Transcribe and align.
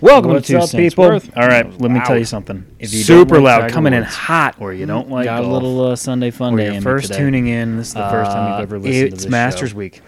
Welcome 0.00 0.32
What's 0.32 0.48
to 0.48 0.56
up, 0.56 0.62
Two 0.62 0.66
Cents 0.68 0.94
people? 0.94 1.04
Worth. 1.04 1.36
All 1.36 1.46
right, 1.46 1.66
let 1.80 1.90
me 1.90 1.98
Loud. 1.98 2.04
tell 2.06 2.18
you 2.18 2.24
something. 2.24 2.66
If 2.78 2.92
you 2.92 3.00
Super 3.04 3.36
like 3.36 3.44
loud, 3.44 3.60
Tiger 3.62 3.74
coming 3.74 3.92
in 3.94 4.02
hot, 4.02 4.56
or 4.60 4.72
you 4.72 4.86
don't 4.86 5.08
like 5.08 5.24
got 5.24 5.40
golf, 5.40 5.46
a 5.48 5.52
little 5.52 5.80
uh, 5.92 5.96
Sunday 5.96 6.30
fun 6.30 6.54
or 6.54 6.56
day. 6.58 6.64
you're 6.72 6.82
first 6.82 7.06
today. 7.08 7.18
tuning 7.20 7.46
in. 7.46 7.76
This 7.78 7.88
is 7.88 7.94
the 7.94 8.08
first 8.10 8.30
time 8.32 8.52
Uh, 8.52 8.56
you've 8.58 8.62
ever 8.72 8.78
listened 8.78 8.94
to 9.10 9.14
it's 9.14 9.22
this 9.24 9.30
Masters 9.30 9.70
show. 9.70 9.76
Week. 9.76 10.00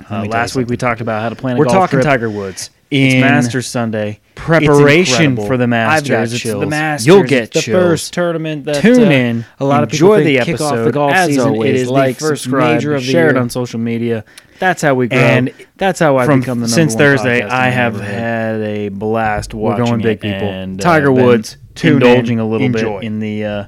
Uh, 0.00 0.04
tell 0.08 0.24
you 0.24 0.30
last 0.30 0.54
week 0.56 0.66
we 0.66 0.72
something. 0.72 0.78
talked 0.78 1.00
about 1.00 1.22
how 1.22 1.28
to 1.28 1.36
plan 1.36 1.56
a 1.56 1.58
We're 1.58 1.64
golf 1.66 1.76
talking 1.76 1.96
trip. 1.98 2.04
Tiger 2.04 2.30
Woods. 2.30 2.70
It's 2.90 3.14
in 3.14 3.20
Masters 3.20 3.66
Sunday. 3.68 4.20
Preparation 4.42 5.36
for 5.36 5.56
the 5.56 5.66
Masters. 5.66 6.32
It's 6.32 6.42
chills. 6.42 6.60
the 6.60 6.66
Masters. 6.66 7.06
You'll 7.06 7.22
get 7.22 7.44
it's 7.44 7.54
the 7.54 7.60
chills. 7.62 7.82
first 7.82 8.12
tournament 8.12 8.64
that 8.64 8.82
Tune 8.82 9.08
uh, 9.08 9.10
in. 9.10 9.46
A 9.60 9.64
lot 9.64 9.82
of 9.82 9.90
people 9.90 10.12
enjoy 10.12 10.24
the 10.24 10.36
think 10.36 10.46
kick 10.46 10.60
off 10.60 10.72
episode. 10.72 10.84
the 10.84 10.92
golf 10.92 11.12
As 11.12 11.28
season. 11.28 11.48
always, 11.48 11.70
it 11.70 11.76
is 11.76 11.88
like, 11.88 12.18
the 12.18 12.26
first 12.26 12.48
major 12.48 12.94
of 12.94 13.02
the 13.04 13.10
share 13.10 13.26
year. 13.26 13.30
it 13.30 13.36
on 13.36 13.50
social 13.50 13.78
media. 13.80 14.24
That's 14.58 14.82
how 14.82 14.94
we 14.94 15.08
grow. 15.08 15.18
And 15.18 15.52
that's 15.76 15.98
how 15.98 16.16
I 16.18 16.26
From 16.26 16.40
become 16.40 16.60
the 16.60 16.66
number 16.66 16.74
since 16.74 16.94
one 16.94 16.98
Thursday, 16.98 17.42
I 17.42 17.68
have 17.68 17.98
had 18.00 18.60
a 18.60 18.88
blast 18.90 19.54
We're 19.54 19.70
watching 19.70 19.84
going 19.86 20.02
big, 20.02 20.20
people. 20.20 20.48
And, 20.48 20.80
uh, 20.80 20.84
Tiger 20.84 21.12
Woods, 21.12 21.56
tune 21.74 22.02
in, 22.02 22.08
indulging 22.08 22.38
a 22.38 22.46
little 22.48 22.66
enjoy. 22.66 23.00
bit 23.00 23.06
in 23.06 23.18
the 23.18 23.44
uh, 23.44 23.64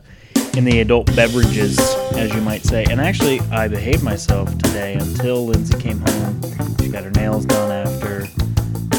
in 0.57 0.65
the 0.65 0.81
adult 0.81 1.07
beverages, 1.17 1.79
as 2.13 2.33
you 2.33 2.41
might 2.43 2.63
say. 2.65 2.85
And 2.89 3.01
actually, 3.01 3.41
I 3.51 3.67
behaved 3.67 4.05
myself 4.05 4.57
today 4.59 4.95
until 4.95 5.47
Lindsay 5.47 5.77
came 5.81 5.99
home. 5.99 6.41
She 6.81 6.89
got 6.89 7.03
her 7.03 7.11
nails 7.11 7.45
done 7.45 7.73
after 7.73 8.29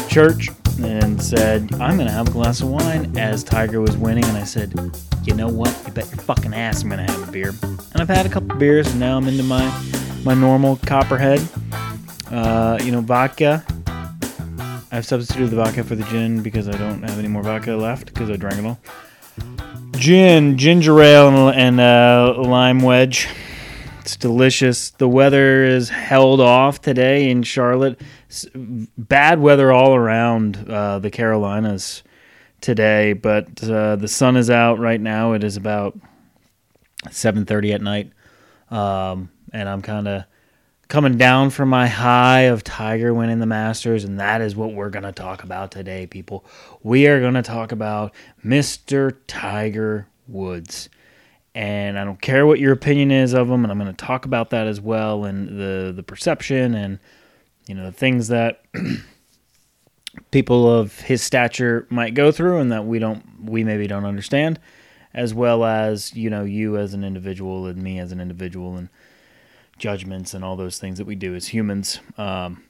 church 0.09 0.49
and 0.84 1.21
said, 1.21 1.70
"I'm 1.79 1.97
gonna 1.97 2.11
have 2.11 2.27
a 2.27 2.31
glass 2.31 2.61
of 2.61 2.70
wine." 2.70 3.17
As 3.17 3.43
Tiger 3.43 3.81
was 3.81 3.97
winning, 3.97 4.25
and 4.25 4.38
I 4.38 4.43
said, 4.43 4.73
"You 5.23 5.33
know 5.33 5.47
what? 5.47 5.75
You 5.85 5.93
bet 5.93 6.07
your 6.07 6.17
fucking 6.17 6.53
ass 6.53 6.83
I'm 6.83 6.89
gonna 6.89 7.09
have 7.09 7.27
a 7.27 7.31
beer." 7.31 7.53
And 7.61 8.02
I've 8.02 8.09
had 8.09 8.25
a 8.25 8.29
couple 8.29 8.55
beers, 8.57 8.88
and 8.91 8.99
now 8.99 9.17
I'm 9.17 9.27
into 9.27 9.43
my 9.43 9.71
my 10.23 10.33
normal 10.33 10.77
copperhead. 10.85 11.41
Uh, 12.31 12.77
you 12.83 12.91
know, 12.91 13.02
vodka. 13.02 13.63
I've 14.91 15.05
substituted 15.05 15.49
the 15.49 15.57
vodka 15.57 15.83
for 15.83 15.95
the 15.95 16.05
gin 16.05 16.41
because 16.41 16.69
I 16.69 16.77
don't 16.77 17.03
have 17.03 17.19
any 17.19 17.27
more 17.27 17.44
vodka 17.44 17.75
left 17.75 18.13
because 18.13 18.30
I 18.30 18.38
drank 18.38 18.59
it 18.59 18.66
all. 18.66 18.80
Gin, 19.91 20.57
ginger 20.57 21.02
ale, 21.02 21.50
and, 21.50 21.57
and 21.57 21.80
uh, 21.80 22.41
lime 22.41 22.80
wedge. 22.80 23.28
It's 24.06 24.17
delicious. 24.17 24.92
The 24.92 25.09
weather 25.09 25.64
is 25.64 25.89
held 25.89 26.39
off 26.39 26.80
today 26.80 27.28
in 27.31 27.42
Charlotte. 27.42 28.00
S- 28.30 28.45
bad 28.53 29.39
weather 29.39 29.72
all 29.72 29.95
around 29.95 30.70
uh, 30.70 31.00
the 31.00 31.09
Carolinas 31.09 32.03
today, 32.62 33.14
but 33.14 33.64
uh, 33.64 33.95
the 33.95 34.08
sun 34.08 34.38
is 34.38 34.52
out 34.52 34.78
right 34.78 35.02
now. 35.02 35.34
It 35.34 35.44
is 35.44 35.58
about 35.58 35.97
7:30 37.08 37.73
at 37.73 37.81
night, 37.81 38.12
um, 38.70 39.31
and 39.52 39.67
I'm 39.67 39.81
kind 39.81 40.08
of 40.08 40.25
coming 40.88 41.17
down 41.17 41.50
from 41.50 41.69
my 41.69 41.88
high 41.88 42.42
of 42.42 42.64
Tiger 42.64 43.12
winning 43.12 43.40
the 43.40 43.47
Masters, 43.47 44.03
and 44.03 44.19
that 44.19 44.40
is 44.40 44.56
what 44.56 44.72
we're 44.72 44.92
going 44.92 45.02
to 45.02 45.14
talk 45.14 45.44
about 45.44 45.72
today, 45.72 46.06
people. 46.06 46.45
We 46.84 47.08
are 47.08 47.19
going 47.19 47.34
to 47.34 47.42
talk 47.42 47.72
about 47.72 48.14
Mr. 48.45 49.17
Tiger 49.25 50.06
Woods. 50.28 50.90
And 51.56 51.98
I 51.98 52.03
don't 52.03 52.22
care 52.22 52.45
what 52.45 52.59
your 52.59 52.73
opinion 52.73 53.11
is 53.11 53.34
of 53.34 53.50
him, 53.50 53.64
and 53.64 53.72
I'm 53.72 53.80
going 53.80 53.92
to 53.92 54.06
talk 54.06 54.25
about 54.25 54.50
that 54.50 54.67
as 54.67 54.81
well, 54.81 55.23
and 55.23 55.48
the 55.48 55.94
the 55.95 56.03
perception 56.03 56.75
and 56.75 57.00
you 57.66 57.73
know 57.73 57.86
the 57.86 57.94
things 57.94 58.28
that 58.28 58.62
people 60.31 60.70
of 60.70 61.00
his 61.00 61.23
stature 61.23 61.88
might 61.89 62.14
go 62.14 62.30
through, 62.30 62.59
and 62.59 62.73
that 62.73 62.86
we 62.86 63.00
don't 63.00 63.23
we 63.42 63.64
maybe 63.64 63.88
don't 63.88 64.03
understand, 64.03 64.59
as 65.14 65.34
well 65.34 65.64
as 65.64 66.14
you 66.14 66.30
know 66.30 66.44
you 66.44 66.78
as 66.78 66.94
an 66.94 67.06
individual 67.06 67.67
and 67.67 67.81
me 67.81 68.00
as 68.00 68.12
an 68.12 68.19
individual, 68.19 68.75
and 68.75 68.90
judgments 69.78 70.34
and 70.34 70.44
all 70.44 70.58
those 70.58 70.78
things 70.78 70.97
that 70.97 71.08
we 71.08 71.16
do 71.16 71.36
as 71.36 71.47
humans. 71.47 72.02
Um, 72.17 72.66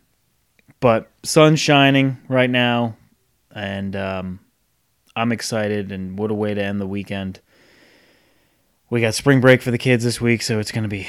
but 0.80 1.10
sun's 1.24 1.60
shining 1.60 2.18
right 2.28 2.52
now, 2.52 2.98
and 3.50 3.96
um, 3.96 4.40
I'm 5.16 5.32
excited. 5.32 5.92
And 5.92 6.20
what 6.20 6.30
a 6.30 6.36
way 6.36 6.54
to 6.54 6.64
end 6.64 6.80
the 6.80 6.86
weekend! 6.86 7.40
We 8.90 9.02
got 9.02 9.16
spring 9.16 9.42
break 9.42 9.64
for 9.64 9.72
the 9.72 9.80
kids 9.80 10.04
this 10.04 10.22
week, 10.22 10.44
so 10.44 10.60
it's 10.60 10.72
gonna 10.72 10.88
be 10.88 11.08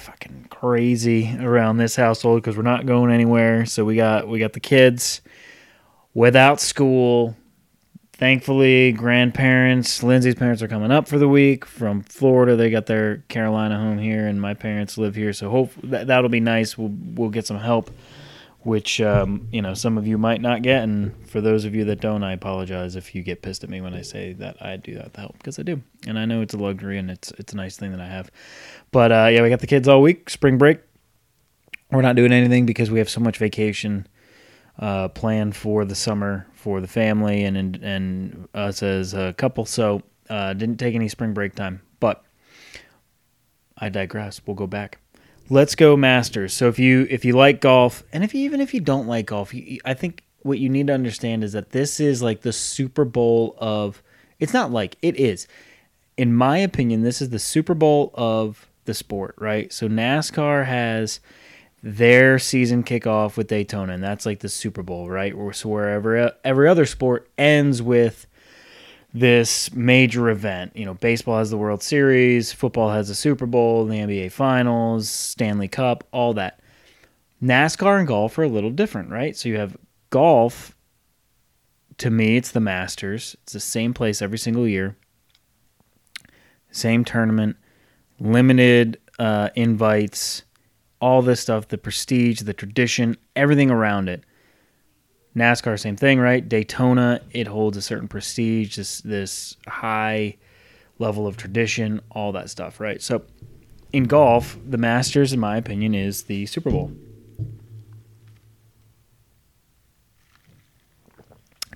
fucking 0.00 0.46
crazy 0.48 1.36
around 1.38 1.76
this 1.76 1.94
household 1.94 2.40
because 2.40 2.56
we're 2.56 2.62
not 2.62 2.86
going 2.86 3.12
anywhere. 3.12 3.66
So 3.66 3.84
we 3.84 3.96
got 3.96 4.28
we 4.28 4.38
got 4.38 4.54
the 4.54 4.60
kids 4.60 5.20
without 6.14 6.58
school. 6.58 7.36
Thankfully, 8.14 8.92
grandparents, 8.92 10.02
Lindsay's 10.02 10.34
parents 10.34 10.62
are 10.62 10.68
coming 10.68 10.90
up 10.90 11.06
for 11.06 11.18
the 11.18 11.28
week 11.28 11.64
from 11.64 12.02
Florida. 12.02 12.56
They 12.56 12.70
got 12.70 12.86
their 12.86 13.18
Carolina 13.28 13.76
home 13.76 13.98
here, 13.98 14.26
and 14.26 14.40
my 14.40 14.54
parents 14.54 14.96
live 14.96 15.14
here. 15.14 15.34
So 15.34 15.50
hope 15.50 15.72
that 15.84 16.06
that'll 16.06 16.30
be 16.30 16.40
nice. 16.40 16.78
We'll 16.78 16.94
we'll 17.14 17.30
get 17.30 17.46
some 17.46 17.58
help, 17.58 17.90
which 18.68 19.00
um, 19.00 19.48
you 19.50 19.62
know 19.62 19.72
some 19.72 19.96
of 19.96 20.06
you 20.06 20.18
might 20.18 20.42
not 20.42 20.62
get, 20.62 20.82
and 20.82 21.26
for 21.26 21.40
those 21.40 21.64
of 21.64 21.74
you 21.74 21.84
that 21.86 22.00
don't, 22.00 22.22
I 22.22 22.34
apologize 22.34 22.96
if 22.96 23.14
you 23.14 23.22
get 23.22 23.40
pissed 23.40 23.64
at 23.64 23.70
me 23.70 23.80
when 23.80 23.94
I 23.94 24.02
say 24.02 24.34
that 24.34 24.62
I 24.62 24.76
do 24.76 24.94
that 24.96 25.14
to 25.14 25.20
help 25.20 25.38
because 25.38 25.58
I 25.58 25.62
do, 25.62 25.82
and 26.06 26.18
I 26.18 26.26
know 26.26 26.42
it's 26.42 26.52
a 26.52 26.58
luxury 26.58 26.98
and 26.98 27.10
it's 27.10 27.32
it's 27.38 27.54
a 27.54 27.56
nice 27.56 27.78
thing 27.78 27.92
that 27.92 28.00
I 28.00 28.06
have. 28.06 28.30
But 28.92 29.10
uh, 29.10 29.28
yeah, 29.32 29.42
we 29.42 29.48
got 29.48 29.60
the 29.60 29.66
kids 29.66 29.88
all 29.88 30.02
week, 30.02 30.28
spring 30.28 30.58
break. 30.58 30.80
We're 31.90 32.02
not 32.02 32.16
doing 32.16 32.32
anything 32.32 32.66
because 32.66 32.90
we 32.90 32.98
have 32.98 33.08
so 33.08 33.20
much 33.20 33.38
vacation 33.38 34.06
uh, 34.78 35.08
planned 35.08 35.56
for 35.56 35.86
the 35.86 35.94
summer 35.94 36.46
for 36.52 36.82
the 36.82 36.88
family 36.88 37.44
and 37.44 37.56
and, 37.56 37.76
and 37.76 38.48
us 38.52 38.82
as 38.82 39.14
a 39.14 39.32
couple. 39.32 39.64
So 39.64 40.02
uh, 40.28 40.52
didn't 40.52 40.76
take 40.76 40.94
any 40.94 41.08
spring 41.08 41.32
break 41.32 41.54
time, 41.54 41.80
but 42.00 42.22
I 43.78 43.88
digress. 43.88 44.42
We'll 44.44 44.56
go 44.56 44.66
back. 44.66 44.98
Let's 45.50 45.74
go 45.74 45.96
Masters. 45.96 46.52
So 46.52 46.68
if 46.68 46.78
you 46.78 47.06
if 47.08 47.24
you 47.24 47.34
like 47.34 47.60
golf, 47.60 48.02
and 48.12 48.22
if 48.22 48.34
you, 48.34 48.42
even 48.42 48.60
if 48.60 48.74
you 48.74 48.80
don't 48.80 49.06
like 49.06 49.26
golf, 49.26 49.54
you, 49.54 49.80
I 49.84 49.94
think 49.94 50.22
what 50.42 50.58
you 50.58 50.68
need 50.68 50.88
to 50.88 50.92
understand 50.92 51.42
is 51.42 51.52
that 51.52 51.70
this 51.70 52.00
is 52.00 52.22
like 52.22 52.42
the 52.42 52.52
Super 52.52 53.04
Bowl 53.04 53.56
of. 53.58 54.02
It's 54.38 54.52
not 54.52 54.70
like 54.70 54.96
it 55.02 55.16
is. 55.16 55.48
In 56.16 56.34
my 56.34 56.58
opinion, 56.58 57.02
this 57.02 57.22
is 57.22 57.30
the 57.30 57.38
Super 57.38 57.74
Bowl 57.74 58.12
of 58.14 58.68
the 58.84 58.94
sport, 58.94 59.34
right? 59.38 59.72
So 59.72 59.88
NASCAR 59.88 60.66
has 60.66 61.20
their 61.82 62.38
season 62.38 62.82
kickoff 62.84 63.36
with 63.36 63.48
Daytona, 63.48 63.94
and 63.94 64.02
that's 64.02 64.26
like 64.26 64.40
the 64.40 64.48
Super 64.48 64.82
Bowl, 64.82 65.08
right? 65.08 65.34
So 65.52 65.68
wherever 65.68 66.32
every 66.44 66.68
other 66.68 66.86
sport 66.86 67.28
ends 67.36 67.80
with 67.82 68.26
this 69.18 69.72
major 69.74 70.28
event. 70.30 70.72
You 70.74 70.84
know, 70.84 70.94
baseball 70.94 71.38
has 71.38 71.50
the 71.50 71.58
World 71.58 71.82
Series, 71.82 72.52
football 72.52 72.90
has 72.90 73.08
the 73.08 73.14
Super 73.14 73.46
Bowl, 73.46 73.84
the 73.84 73.96
NBA 73.96 74.32
Finals, 74.32 75.08
Stanley 75.08 75.68
Cup, 75.68 76.04
all 76.12 76.34
that. 76.34 76.60
NASCAR 77.42 77.98
and 77.98 78.08
golf 78.08 78.36
are 78.38 78.44
a 78.44 78.48
little 78.48 78.70
different, 78.70 79.10
right? 79.10 79.36
So 79.36 79.48
you 79.48 79.58
have 79.58 79.76
golf. 80.10 80.74
To 81.98 82.10
me, 82.10 82.36
it's 82.36 82.52
the 82.52 82.60
Masters. 82.60 83.36
It's 83.42 83.52
the 83.52 83.60
same 83.60 83.92
place 83.92 84.22
every 84.22 84.38
single 84.38 84.66
year. 84.66 84.96
Same 86.70 87.04
tournament, 87.04 87.56
limited 88.20 89.00
uh, 89.18 89.48
invites 89.54 90.42
all 91.00 91.22
this 91.22 91.40
stuff, 91.40 91.68
the 91.68 91.78
prestige, 91.78 92.40
the 92.40 92.52
tradition, 92.52 93.16
everything 93.34 93.70
around 93.70 94.08
it. 94.08 94.24
NASCAR, 95.38 95.78
same 95.78 95.96
thing, 95.96 96.18
right? 96.18 96.46
Daytona, 96.46 97.20
it 97.30 97.46
holds 97.46 97.76
a 97.76 97.82
certain 97.82 98.08
prestige, 98.08 98.76
this 98.76 99.00
this 99.00 99.56
high 99.66 100.36
level 100.98 101.26
of 101.26 101.36
tradition, 101.36 102.00
all 102.10 102.32
that 102.32 102.50
stuff, 102.50 102.80
right? 102.80 103.00
So 103.00 103.22
in 103.92 104.04
golf, 104.04 104.58
the 104.66 104.78
Masters, 104.78 105.32
in 105.32 105.40
my 105.40 105.56
opinion, 105.56 105.94
is 105.94 106.24
the 106.24 106.46
Super 106.46 106.70
Bowl. 106.70 106.92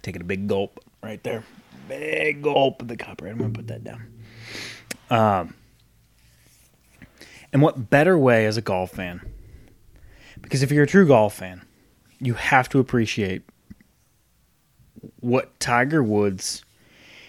Taking 0.03 0.21
a 0.23 0.25
big 0.25 0.49
gulp 0.49 0.81
right 1.03 1.23
there. 1.23 1.45
Big 1.89 2.43
gulp 2.43 2.83
of 2.83 2.89
the 2.89 2.97
copper. 2.97 3.29
I'm 3.29 3.39
gonna 3.39 3.51
put 3.51 3.69
that 3.69 3.85
down. 3.85 4.09
Um 5.11 5.55
and 7.53 7.63
what 7.63 7.91
better 7.91 8.19
way 8.19 8.47
as 8.47 8.57
a 8.57 8.63
golf 8.63 8.93
fan? 8.93 9.21
Because 10.41 10.63
if 10.63 10.73
you're 10.73 10.85
a 10.85 10.89
true 10.89 11.07
golf 11.07 11.35
fan, 11.35 11.63
you 12.19 12.35
have 12.35 12.69
to 12.71 12.79
appreciate 12.79 13.43
what 15.21 15.59
Tiger 15.61 16.03
Woods 16.03 16.65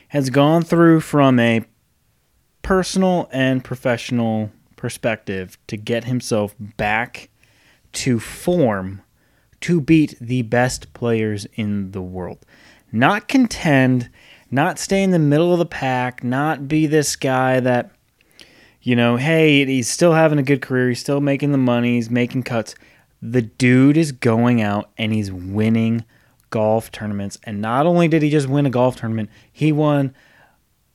has 0.09 0.29
gone 0.29 0.63
through 0.63 1.01
from 1.01 1.39
a 1.39 1.65
personal 2.61 3.29
and 3.31 3.63
professional 3.63 4.51
perspective 4.75 5.57
to 5.67 5.77
get 5.77 6.05
himself 6.05 6.55
back 6.59 7.29
to 7.93 8.19
form 8.19 9.01
to 9.61 9.79
beat 9.79 10.17
the 10.19 10.41
best 10.41 10.93
players 10.93 11.47
in 11.55 11.91
the 11.91 12.01
world. 12.01 12.45
Not 12.91 13.27
contend, 13.27 14.09
not 14.51 14.77
stay 14.77 15.01
in 15.01 15.11
the 15.11 15.19
middle 15.19 15.53
of 15.53 15.59
the 15.59 15.65
pack, 15.65 16.23
not 16.23 16.67
be 16.67 16.85
this 16.85 17.15
guy 17.15 17.59
that 17.59 17.91
you 18.83 18.97
know, 18.97 19.15
hey, 19.15 19.65
he's 19.65 19.89
still 19.89 20.11
having 20.11 20.37
a 20.37 20.43
good 20.43 20.61
career. 20.61 20.89
He's 20.89 20.99
still 20.99 21.21
making 21.21 21.53
the 21.53 21.57
money. 21.57 21.95
He's 21.95 22.09
making 22.09 22.43
cuts. 22.43 22.75
The 23.21 23.41
dude 23.41 23.95
is 23.95 24.11
going 24.11 24.61
out 24.61 24.91
and 24.97 25.13
he's 25.13 25.31
winning 25.31 26.03
golf 26.53 26.91
tournaments. 26.91 27.39
And 27.45 27.59
not 27.59 27.87
only 27.87 28.07
did 28.07 28.21
he 28.21 28.29
just 28.29 28.47
win 28.47 28.67
a 28.67 28.69
golf 28.69 28.97
tournament, 28.97 29.31
he 29.51 29.71
won 29.71 30.13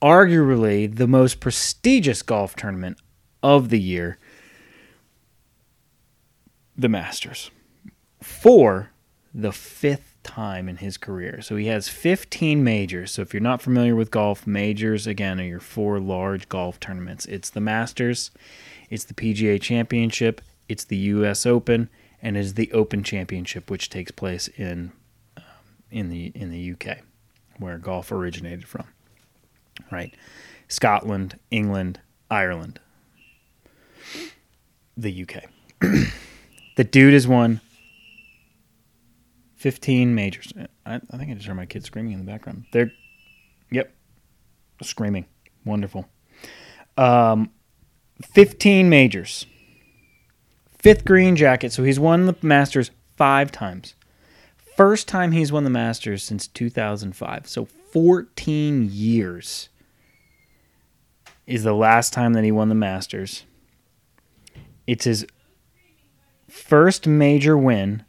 arguably 0.01 0.95
the 0.95 1.09
most 1.09 1.41
prestigious 1.41 2.23
golf 2.23 2.55
tournament 2.55 2.97
of 3.43 3.69
the 3.69 3.81
year 3.81 4.19
the 6.77 6.89
Masters 6.89 7.51
for 8.23 8.91
the 9.35 9.51
fifth 9.51 10.15
time 10.23 10.69
in 10.69 10.77
his 10.77 10.97
career. 10.97 11.43
So 11.43 11.57
he 11.57 11.67
has 11.67 11.89
15 11.89 12.63
majors. 12.63 13.11
So 13.11 13.23
if 13.23 13.35
you're 13.35 13.41
not 13.41 13.61
familiar 13.61 13.97
with 13.97 14.13
golf, 14.13 14.47
majors 14.47 15.09
again 15.09 15.41
are 15.41 15.45
your 15.45 15.59
four 15.59 15.99
large 15.99 16.49
golf 16.49 16.79
tournaments. 16.79 17.27
It's 17.27 17.51
the 17.51 17.61
Masters, 17.61 18.31
it's 18.91 19.03
the 19.03 19.15
PGA 19.15 19.61
Championship, 19.61 20.41
it's 20.69 20.85
the 20.85 20.97
U.S. 20.99 21.47
Open, 21.47 21.89
and 22.23 22.37
is 22.37 22.55
the 22.55 22.71
Open 22.71 23.03
Championship, 23.03 23.69
which 23.69 23.91
takes 23.91 24.13
place 24.13 24.47
in 24.47 24.93
in 25.91 26.09
the 26.09 26.33
in 26.35 26.51
the 26.51 26.73
UK, 26.73 26.99
where 27.59 27.79
golf 27.79 28.13
originated 28.13 28.67
from. 28.67 28.87
Right, 29.91 30.15
Scotland, 30.69 31.39
England, 31.51 32.01
Ireland, 32.31 32.81
the 34.97 35.23
UK. 35.23 35.45
the 36.77 36.85
dude 36.85 37.15
has 37.15 37.29
won 37.29 37.61
15 39.59 40.15
majors. 40.15 40.53
I, 40.87 41.01
I 41.11 41.17
think 41.17 41.31
I 41.31 41.35
just 41.35 41.47
heard 41.47 41.57
my 41.57 41.67
kids 41.67 41.87
screaming 41.87 42.13
in 42.13 42.21
the 42.21 42.31
background. 42.31 42.67
They're, 42.73 42.93
yep, 43.71 43.93
screaming. 44.83 45.27
Wonderful. 45.65 46.09
Um, 46.97 47.51
15 48.23 48.89
majors. 48.89 49.47
Fifth 50.79 51.05
green 51.05 51.37
jacket. 51.37 51.73
So 51.73 51.83
he's 51.83 51.99
won 51.99 52.27
the 52.27 52.37
Masters 52.41 52.93
five 53.17 53.51
times. 53.51 53.95
First 54.79 55.09
time 55.09 55.33
he's 55.33 55.51
won 55.51 55.65
the 55.65 55.71
Masters 55.71 56.23
since 56.23 56.47
2005. 56.47 57.49
So 57.49 57.65
14 57.65 58.89
years 58.89 59.71
is 61.49 61.65
the 61.65 61.75
last 61.75 62.13
time 62.13 62.35
that 62.35 62.45
he 62.45 62.53
won 62.53 62.69
the 62.69 62.77
Masters. 62.77 63.43
It's 64.87 65.05
his 65.05 65.27
first 66.49 67.09
major 67.09 67.59
win 67.59 68.05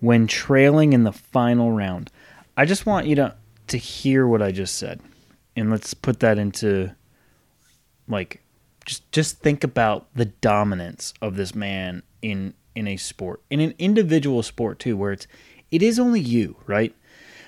when 0.00 0.26
trailing 0.26 0.92
in 0.92 1.04
the 1.04 1.12
final 1.12 1.72
round. 1.72 2.10
I 2.54 2.66
just 2.66 2.84
want 2.84 3.06
you 3.06 3.14
to 3.14 3.34
to 3.68 3.78
hear 3.78 4.26
what 4.26 4.42
I 4.42 4.52
just 4.52 4.76
said. 4.76 5.00
And 5.56 5.70
let's 5.70 5.94
put 5.94 6.20
that 6.20 6.36
into 6.36 6.94
like 8.08 8.42
just 8.84 9.10
just 9.10 9.38
think 9.38 9.64
about 9.64 10.14
the 10.14 10.26
dominance 10.26 11.14
of 11.22 11.36
this 11.36 11.54
man 11.54 12.02
in 12.20 12.52
in 12.74 12.86
a 12.86 12.98
sport. 12.98 13.40
In 13.48 13.60
an 13.60 13.74
individual 13.78 14.42
sport 14.42 14.78
too 14.78 14.98
where 14.98 15.12
it's 15.12 15.26
it 15.70 15.82
is 15.82 15.98
only 15.98 16.20
you, 16.20 16.56
right? 16.66 16.94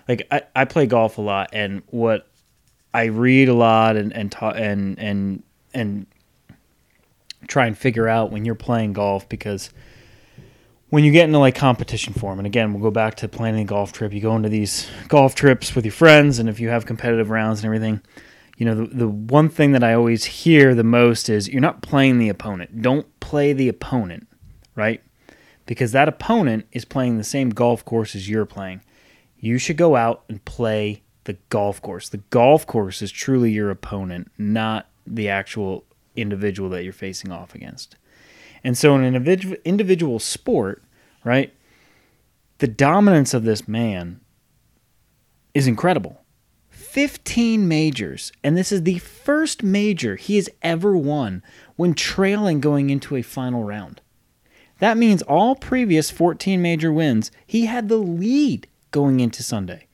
Like 0.08 0.26
I, 0.30 0.42
I 0.54 0.64
play 0.64 0.86
golf 0.86 1.18
a 1.18 1.22
lot 1.22 1.50
and 1.52 1.82
what 1.88 2.28
I 2.92 3.04
read 3.04 3.48
a 3.48 3.54
lot 3.54 3.96
and 3.96 4.12
and 4.12 4.34
and 4.42 4.98
and 4.98 5.42
and 5.74 6.06
try 7.46 7.66
and 7.66 7.76
figure 7.76 8.08
out 8.08 8.30
when 8.30 8.44
you're 8.44 8.54
playing 8.54 8.92
golf 8.92 9.28
because 9.28 9.70
when 10.90 11.04
you 11.04 11.10
get 11.10 11.24
into 11.24 11.38
like 11.38 11.54
competition 11.54 12.12
form, 12.12 12.38
and 12.38 12.46
again, 12.46 12.74
we'll 12.74 12.82
go 12.82 12.90
back 12.90 13.14
to 13.16 13.28
planning 13.28 13.62
a 13.62 13.64
golf 13.64 13.92
trip. 13.92 14.12
You 14.12 14.20
go 14.20 14.36
into 14.36 14.50
these 14.50 14.90
golf 15.08 15.34
trips 15.34 15.74
with 15.74 15.86
your 15.86 15.92
friends, 15.92 16.38
and 16.38 16.50
if 16.50 16.60
you 16.60 16.68
have 16.68 16.84
competitive 16.84 17.30
rounds 17.30 17.60
and 17.60 17.64
everything, 17.64 18.02
you 18.58 18.66
know, 18.66 18.74
the, 18.74 18.86
the 18.94 19.08
one 19.08 19.48
thing 19.48 19.72
that 19.72 19.82
I 19.82 19.94
always 19.94 20.24
hear 20.24 20.74
the 20.74 20.84
most 20.84 21.30
is 21.30 21.48
you're 21.48 21.62
not 21.62 21.80
playing 21.80 22.18
the 22.18 22.28
opponent. 22.28 22.82
Don't 22.82 23.06
play 23.20 23.54
the 23.54 23.70
opponent, 23.70 24.28
right? 24.76 25.02
Because 25.66 25.92
that 25.92 26.08
opponent 26.08 26.66
is 26.72 26.84
playing 26.84 27.18
the 27.18 27.24
same 27.24 27.50
golf 27.50 27.84
course 27.84 28.14
as 28.14 28.28
you're 28.28 28.46
playing. 28.46 28.82
You 29.38 29.58
should 29.58 29.76
go 29.76 29.96
out 29.96 30.24
and 30.28 30.44
play 30.44 31.02
the 31.24 31.34
golf 31.48 31.80
course. 31.80 32.08
The 32.08 32.18
golf 32.18 32.66
course 32.66 33.02
is 33.02 33.10
truly 33.10 33.52
your 33.52 33.70
opponent, 33.70 34.30
not 34.38 34.88
the 35.06 35.28
actual 35.28 35.84
individual 36.16 36.68
that 36.70 36.84
you're 36.84 36.92
facing 36.92 37.30
off 37.30 37.54
against. 37.54 37.96
And 38.64 38.76
so, 38.76 38.94
in 38.94 39.00
an 39.00 39.06
individual, 39.08 39.56
individual 39.64 40.18
sport, 40.18 40.84
right, 41.24 41.52
the 42.58 42.68
dominance 42.68 43.34
of 43.34 43.44
this 43.44 43.66
man 43.66 44.20
is 45.54 45.66
incredible. 45.66 46.20
15 46.70 47.66
majors, 47.66 48.32
and 48.44 48.56
this 48.56 48.70
is 48.70 48.82
the 48.82 48.98
first 48.98 49.62
major 49.62 50.16
he 50.16 50.36
has 50.36 50.48
ever 50.60 50.96
won 50.96 51.42
when 51.76 51.94
trailing 51.94 52.60
going 52.60 52.90
into 52.90 53.16
a 53.16 53.22
final 53.22 53.64
round. 53.64 54.00
That 54.82 54.96
means 54.96 55.22
all 55.22 55.54
previous 55.54 56.10
14 56.10 56.60
major 56.60 56.92
wins, 56.92 57.30
he 57.46 57.66
had 57.66 57.88
the 57.88 57.98
lead 57.98 58.66
going 58.90 59.20
into 59.20 59.40
Sunday. 59.40 59.86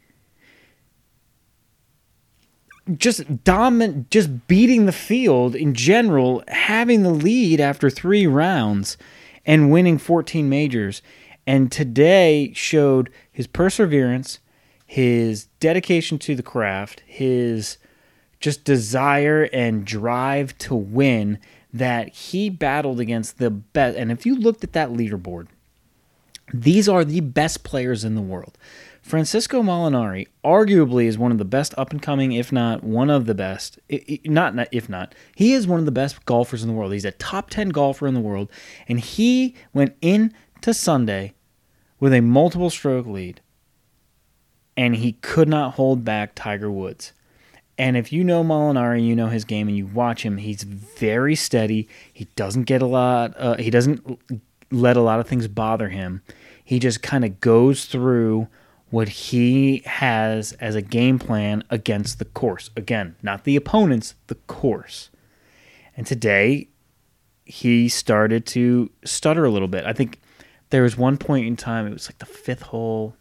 Just 2.97 3.45
dominant, 3.45 4.11
just 4.11 4.49
beating 4.49 4.87
the 4.87 4.93
field 4.93 5.55
in 5.55 5.75
general, 5.75 6.43
having 6.49 7.03
the 7.03 7.11
lead 7.11 7.61
after 7.61 7.91
three 7.91 8.27
rounds 8.27 8.97
and 9.45 9.71
winning 9.71 9.99
14 9.99 10.49
majors. 10.49 11.03
And 11.47 11.71
today 11.71 12.51
showed 12.55 13.11
his 13.31 13.47
perseverance, 13.47 14.39
his 14.87 15.49
dedication 15.61 16.19
to 16.21 16.35
the 16.35 16.43
craft, 16.43 17.03
his 17.05 17.77
just 18.41 18.65
desire 18.65 19.51
and 19.53 19.85
drive 19.85 20.57
to 20.59 20.75
win 20.75 21.39
that 21.73 22.09
he 22.15 22.51
battled 22.51 23.01
against 23.01 23.39
the 23.39 23.51
best. 23.51 23.97
And 23.97 24.11
if 24.11 24.25
you 24.25 24.37
looked 24.37 24.65
at 24.65 24.73
that 24.73 24.91
leaderboard, 24.91 25.49
these 26.53 26.89
are 26.89 27.05
the 27.05 27.21
best 27.21 27.63
players 27.63 28.05
in 28.05 28.15
the 28.15 28.23
world. 28.23 28.57
Francisco 29.03 29.63
Molinari 29.63 30.27
arguably 30.45 31.05
is 31.05 31.17
one 31.17 31.33
of 31.33 31.39
the 31.39 31.45
best 31.45 31.75
up 31.79 31.91
and 31.91 32.03
coming, 32.03 32.33
if 32.33 32.53
not 32.53 32.85
one 32.85 33.11
of 33.11 33.27
the 33.27 33.35
best. 33.35 33.79
Not 34.25 34.69
if 34.73 34.89
not, 34.89 35.15
he 35.35 35.53
is 35.53 35.67
one 35.67 35.79
of 35.79 35.87
the 35.87 35.93
best 35.93 36.25
golfers 36.27 36.63
in 36.63 36.69
the 36.69 36.75
world. 36.75 36.93
He's 36.93 37.05
a 37.05 37.13
top 37.13 37.49
10 37.49 37.71
golfer 37.71 38.07
in 38.07 38.15
the 38.15 38.21
world, 38.21 38.51
and 38.87 39.01
he 39.01 39.55
went 39.73 39.97
into 40.03 40.75
Sunday 40.75 41.35
with 42.01 42.13
a 42.13 42.21
multiple 42.21 42.71
stroke 42.71 43.07
lead, 43.07 43.41
and 44.77 44.97
he 44.97 45.13
could 45.13 45.49
not 45.49 45.75
hold 45.75 46.05
back 46.05 46.33
Tiger 46.35 46.71
Woods. 46.71 47.13
And 47.79 47.97
if 47.97 48.13
you 48.13 48.25
know 48.25 48.43
Molinari, 48.43 49.07
you 49.07 49.15
know 49.15 49.29
his 49.29 49.45
game, 49.45 49.69
and 49.69 49.77
you 49.77 49.87
watch 49.87 50.23
him, 50.23 50.37
he's 50.37 50.65
very 50.65 51.37
steady. 51.37 51.89
He 52.13 52.25
doesn't 52.35 52.65
get 52.65 52.83
a 52.83 52.87
lot. 52.87 53.35
Uh, 53.39 53.57
he 53.57 53.71
doesn't 53.71 54.19
let 54.73 54.97
a 54.97 55.01
lot 55.01 55.21
of 55.21 55.29
things 55.29 55.47
bother 55.47 55.89
him. 55.89 56.23
He 56.65 56.79
just 56.81 57.03
kind 57.03 57.25
of 57.25 57.41
goes 57.41 57.85
through 57.85 58.49
what 58.91 59.09
he 59.09 59.83
has 59.85 60.53
as 60.55 60.75
a 60.75 60.83
game 60.83 61.19
plan 61.19 61.63
against 61.71 62.19
the 62.19 62.25
course. 62.25 62.71
Again, 62.77 63.17
not 63.23 63.45
the 63.45 63.57
opponents, 63.57 64.15
the 64.27 64.35
course. 64.35 65.11
And 65.97 66.07
today, 66.07 66.69
he 67.45 67.89
started 67.89 68.45
to 68.47 68.91
stutter 69.05 69.45
a 69.45 69.51
little 69.51 69.69
bit. 69.69 69.85
I 69.85 69.93
think 69.93 70.21
there 70.71 70.83
was 70.83 70.97
one 70.97 71.17
point 71.17 71.47
in 71.47 71.57
time, 71.57 71.87
it 71.87 71.93
was 71.93 72.09
like 72.09 72.19
the 72.19 72.27
fifth 72.27 72.63
hole. 72.63 73.15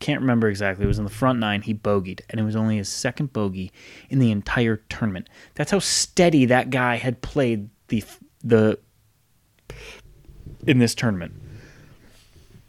Can't 0.00 0.20
remember 0.20 0.48
exactly. 0.48 0.84
It 0.84 0.88
was 0.88 0.98
in 0.98 1.04
the 1.04 1.10
front 1.10 1.38
nine. 1.38 1.62
He 1.62 1.74
bogeyed, 1.74 2.20
and 2.28 2.40
it 2.40 2.44
was 2.44 2.56
only 2.56 2.78
his 2.78 2.88
second 2.88 3.32
bogey 3.32 3.70
in 4.08 4.18
the 4.18 4.30
entire 4.30 4.76
tournament. 4.88 5.28
That's 5.54 5.70
how 5.70 5.78
steady 5.78 6.46
that 6.46 6.70
guy 6.70 6.96
had 6.96 7.22
played 7.22 7.68
the 7.88 8.02
the 8.42 8.78
in 10.66 10.78
this 10.78 10.94
tournament. 10.94 11.34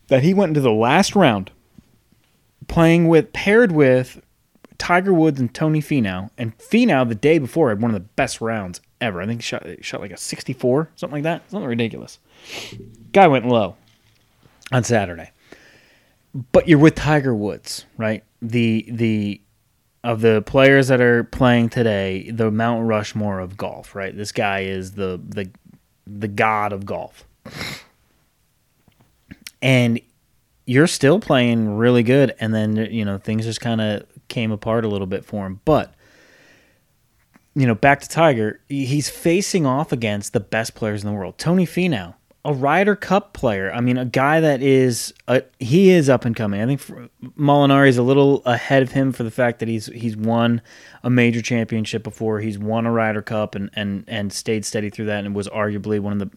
That 0.08 0.24
he 0.24 0.34
went 0.34 0.50
into 0.50 0.62
the 0.62 0.72
last 0.72 1.16
round 1.16 1.52
playing 2.68 3.08
with 3.08 3.34
paired 3.34 3.72
with 3.72 4.22
Tiger 4.78 5.14
Woods 5.14 5.40
and 5.40 5.54
Tony 5.54 5.82
Finau, 5.82 6.30
and 6.38 6.58
Finau 6.58 7.08
the 7.08 7.16
day 7.16 7.38
before 7.38 7.70
had 7.70 7.82
one 7.82 7.92
of 7.92 7.96
the 7.96 8.00
best 8.00 8.42
rounds 8.42 8.82
ever. 9.00 9.22
I 9.22 9.26
think 9.26 9.42
he 9.42 9.46
shot 9.46 9.66
shot 9.82 10.02
like 10.02 10.12
a 10.12 10.18
64, 10.18 10.90
something 10.96 11.18
like 11.18 11.24
that, 11.24 11.50
something 11.52 11.68
ridiculous. 11.68 12.20
Guy 13.12 13.28
went 13.28 13.48
low 13.48 13.76
on 14.72 14.84
Saturday, 14.84 15.32
but 16.34 16.68
you're 16.68 16.80
with 16.80 16.96
Tiger 16.96 17.36
Woods, 17.36 17.86
right? 17.98 18.24
The 18.42 18.86
the 18.90 19.42
of 20.04 20.22
the 20.22 20.42
players 20.42 20.88
that 20.88 21.02
are 21.02 21.24
playing 21.24 21.70
today, 21.70 22.30
the 22.32 22.50
Mount 22.50 22.88
Rushmore 22.88 23.40
of 23.40 23.58
golf, 23.58 23.96
right? 23.96 24.16
This 24.16 24.32
guy 24.32 24.62
is 24.62 24.94
the 24.94 25.22
the 25.24 25.50
the 26.08 26.28
god 26.28 26.74
of 26.74 26.86
golf. 26.86 27.26
And 29.62 30.02
you're 30.66 30.88
still 30.88 31.20
playing 31.20 31.78
really 31.78 32.04
good 32.04 32.34
and 32.40 32.54
then 32.54 32.76
you 32.76 33.04
know 33.04 33.18
things 33.18 33.46
just 33.46 33.62
kind 33.62 33.82
of 33.82 34.06
came 34.28 34.52
apart 34.52 34.86
a 34.86 34.88
little 34.88 35.08
bit 35.08 35.26
for 35.26 35.46
him 35.46 35.60
but 35.66 35.94
you 37.56 37.68
know 37.68 37.76
back 37.76 38.00
to 38.00 38.08
tiger 38.08 38.62
he's 38.70 39.10
facing 39.10 39.66
off 39.66 39.92
against 39.92 40.34
the 40.34 40.40
best 40.40 40.74
players 40.76 41.04
in 41.04 41.10
the 41.10 41.16
world 41.16 41.38
tony 41.38 41.66
finau 41.66 42.14
a 42.44 42.54
Ryder 42.54 42.96
Cup 42.96 43.34
player. 43.34 43.72
I 43.72 43.82
mean, 43.82 43.98
a 43.98 44.06
guy 44.06 44.40
that 44.40 44.64
is 44.64 45.14
a, 45.28 45.44
he 45.60 45.92
is 45.92 46.10
up 46.10 46.26
and 46.26 46.36
coming. 46.36 46.62
I 46.62 46.66
think 46.66 46.82
Molinari 47.38 47.88
is 47.88 47.98
a 47.98 48.04
little 48.04 48.42
ahead 48.46 48.82
of 48.82 48.92
him 48.92 49.12
for 49.12 49.24
the 49.24 49.32
fact 49.32 49.60
that 49.60 49.68
he's 49.68 49.86
he's 49.88 50.18
won 50.18 50.62
a 51.04 51.10
major 51.10 51.42
championship 51.42 52.04
before. 52.04 52.40
He's 52.40 52.58
won 52.58 52.86
a 52.86 52.92
Ryder 52.92 53.22
Cup 53.22 53.54
and 53.54 53.70
and 53.74 54.04
and 54.08 54.34
stayed 54.34 54.66
steady 54.66 54.90
through 54.90 55.06
that 55.06 55.24
and 55.24 55.36
was 55.36 55.48
arguably 55.50 56.00
one 56.00 56.14
of 56.14 56.20
the 56.20 56.32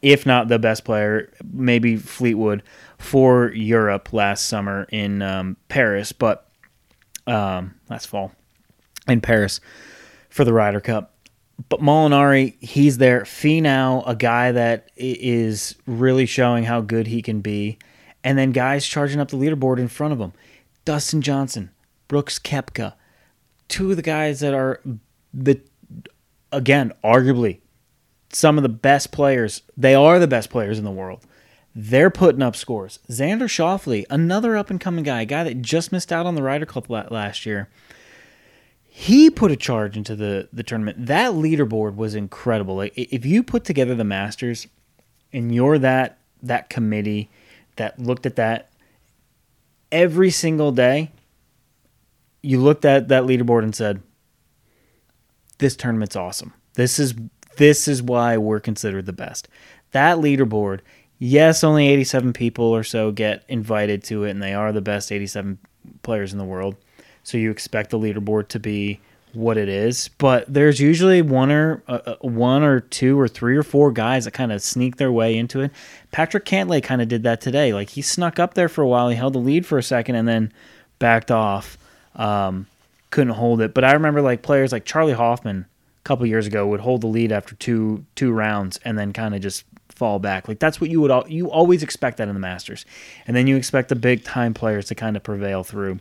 if 0.00 0.26
not 0.26 0.48
the 0.48 0.58
best 0.58 0.84
player, 0.84 1.32
maybe 1.52 1.96
Fleetwood 1.96 2.62
for 2.98 3.52
Europe 3.52 4.12
last 4.12 4.46
summer 4.46 4.88
in 4.90 5.22
um, 5.22 5.56
Paris, 5.68 6.10
but 6.12 6.48
um, 7.26 7.74
last 7.88 8.06
fall 8.06 8.32
in 9.06 9.20
Paris 9.20 9.60
for 10.28 10.44
the 10.44 10.52
Ryder 10.52 10.80
Cup. 10.80 11.11
But 11.68 11.80
Molinari, 11.80 12.62
he's 12.62 12.98
there. 12.98 13.22
Finau, 13.22 14.02
a 14.06 14.14
guy 14.14 14.52
that 14.52 14.90
is 14.96 15.76
really 15.86 16.26
showing 16.26 16.64
how 16.64 16.80
good 16.80 17.06
he 17.06 17.22
can 17.22 17.40
be, 17.40 17.78
and 18.24 18.38
then 18.38 18.52
guys 18.52 18.86
charging 18.86 19.20
up 19.20 19.28
the 19.28 19.36
leaderboard 19.36 19.78
in 19.78 19.88
front 19.88 20.12
of 20.12 20.18
him. 20.18 20.32
Dustin 20.84 21.22
Johnson, 21.22 21.70
Brooks 22.08 22.38
Koepka, 22.38 22.94
two 23.68 23.90
of 23.90 23.96
the 23.96 24.02
guys 24.02 24.40
that 24.40 24.54
are 24.54 24.80
the 25.32 25.60
again 26.50 26.92
arguably 27.02 27.60
some 28.34 28.56
of 28.56 28.62
the 28.62 28.68
best 28.68 29.12
players. 29.12 29.62
They 29.76 29.94
are 29.94 30.18
the 30.18 30.26
best 30.26 30.50
players 30.50 30.78
in 30.78 30.84
the 30.84 30.90
world. 30.90 31.24
They're 31.74 32.10
putting 32.10 32.42
up 32.42 32.56
scores. 32.56 32.98
Xander 33.08 33.48
Schauffele, 33.48 34.04
another 34.10 34.56
up 34.56 34.70
and 34.70 34.80
coming 34.80 35.04
guy, 35.04 35.22
a 35.22 35.26
guy 35.26 35.44
that 35.44 35.62
just 35.62 35.92
missed 35.92 36.12
out 36.12 36.26
on 36.26 36.34
the 36.34 36.42
Ryder 36.42 36.66
Cup 36.66 36.90
last 36.90 37.46
year. 37.46 37.68
He 38.94 39.30
put 39.30 39.50
a 39.50 39.56
charge 39.56 39.96
into 39.96 40.14
the 40.14 40.48
the 40.52 40.62
tournament. 40.62 41.06
That 41.06 41.32
leaderboard 41.32 41.96
was 41.96 42.14
incredible. 42.14 42.76
Like 42.76 42.92
if 42.94 43.24
you 43.24 43.42
put 43.42 43.64
together 43.64 43.94
the 43.94 44.04
Masters, 44.04 44.66
and 45.32 45.54
you're 45.54 45.78
that 45.78 46.18
that 46.42 46.68
committee 46.68 47.30
that 47.76 47.98
looked 47.98 48.26
at 48.26 48.36
that 48.36 48.70
every 49.90 50.28
single 50.28 50.72
day, 50.72 51.10
you 52.42 52.60
looked 52.60 52.84
at 52.84 53.08
that 53.08 53.24
leaderboard 53.24 53.62
and 53.62 53.74
said, 53.74 54.02
"This 55.56 55.74
tournament's 55.74 56.14
awesome. 56.14 56.52
This 56.74 56.98
is 56.98 57.14
this 57.56 57.88
is 57.88 58.02
why 58.02 58.36
we're 58.36 58.60
considered 58.60 59.06
the 59.06 59.12
best." 59.14 59.48
That 59.92 60.18
leaderboard 60.18 60.80
yes, 61.18 61.62
only 61.62 61.88
87 61.88 62.32
people 62.32 62.64
or 62.64 62.82
so 62.82 63.12
get 63.12 63.44
invited 63.48 64.02
to 64.04 64.24
it, 64.24 64.30
and 64.32 64.42
they 64.42 64.54
are 64.54 64.72
the 64.72 64.82
best 64.82 65.12
87 65.12 65.58
players 66.02 66.32
in 66.32 66.38
the 66.38 66.44
world. 66.44 66.76
So 67.24 67.38
you 67.38 67.50
expect 67.50 67.90
the 67.90 67.98
leaderboard 67.98 68.48
to 68.48 68.60
be 68.60 69.00
what 69.32 69.56
it 69.56 69.68
is, 69.68 70.08
but 70.18 70.44
there's 70.52 70.78
usually 70.78 71.22
one 71.22 71.50
or 71.50 71.82
uh, 71.88 72.00
uh 72.04 72.16
one 72.20 72.62
or 72.62 72.80
two 72.80 73.18
or 73.18 73.26
three 73.26 73.56
or 73.56 73.62
four 73.62 73.90
guys 73.90 74.26
that 74.26 74.32
kind 74.32 74.52
of 74.52 74.60
sneak 74.60 74.96
their 74.96 75.10
way 75.10 75.36
into 75.36 75.60
it. 75.60 75.70
Patrick 76.10 76.44
Cantlay 76.44 76.82
kind 76.82 77.00
of 77.00 77.08
did 77.08 77.22
that 77.22 77.40
today. 77.40 77.72
Like 77.72 77.90
he 77.90 78.02
snuck 78.02 78.38
up 78.38 78.54
there 78.54 78.68
for 78.68 78.82
a 78.82 78.88
while, 78.88 79.08
he 79.08 79.16
held 79.16 79.32
the 79.32 79.38
lead 79.38 79.64
for 79.64 79.78
a 79.78 79.82
second, 79.82 80.16
and 80.16 80.28
then 80.28 80.52
backed 80.98 81.30
off. 81.30 81.78
Um, 82.14 82.66
couldn't 83.10 83.34
hold 83.34 83.60
it. 83.60 83.72
But 83.72 83.84
I 83.84 83.92
remember 83.92 84.20
like 84.20 84.42
players 84.42 84.72
like 84.72 84.84
Charley 84.84 85.12
Hoffman 85.12 85.66
a 86.00 86.02
couple 86.04 86.26
years 86.26 86.46
ago 86.46 86.66
would 86.66 86.80
hold 86.80 87.00
the 87.00 87.06
lead 87.06 87.32
after 87.32 87.54
two 87.54 88.04
two 88.14 88.32
rounds 88.32 88.78
and 88.84 88.98
then 88.98 89.12
kind 89.12 89.34
of 89.34 89.40
just 89.40 89.64
fall 89.88 90.18
back. 90.18 90.48
Like 90.48 90.58
that's 90.58 90.80
what 90.80 90.90
you 90.90 91.00
would 91.00 91.10
all, 91.10 91.28
you 91.28 91.50
always 91.50 91.82
expect 91.82 92.16
that 92.18 92.28
in 92.28 92.34
the 92.34 92.40
Masters, 92.40 92.84
and 93.26 93.36
then 93.36 93.46
you 93.46 93.56
expect 93.56 93.88
the 93.88 93.96
big 93.96 94.24
time 94.24 94.52
players 94.52 94.86
to 94.86 94.94
kind 94.94 95.16
of 95.16 95.22
prevail 95.22 95.62
through. 95.62 96.00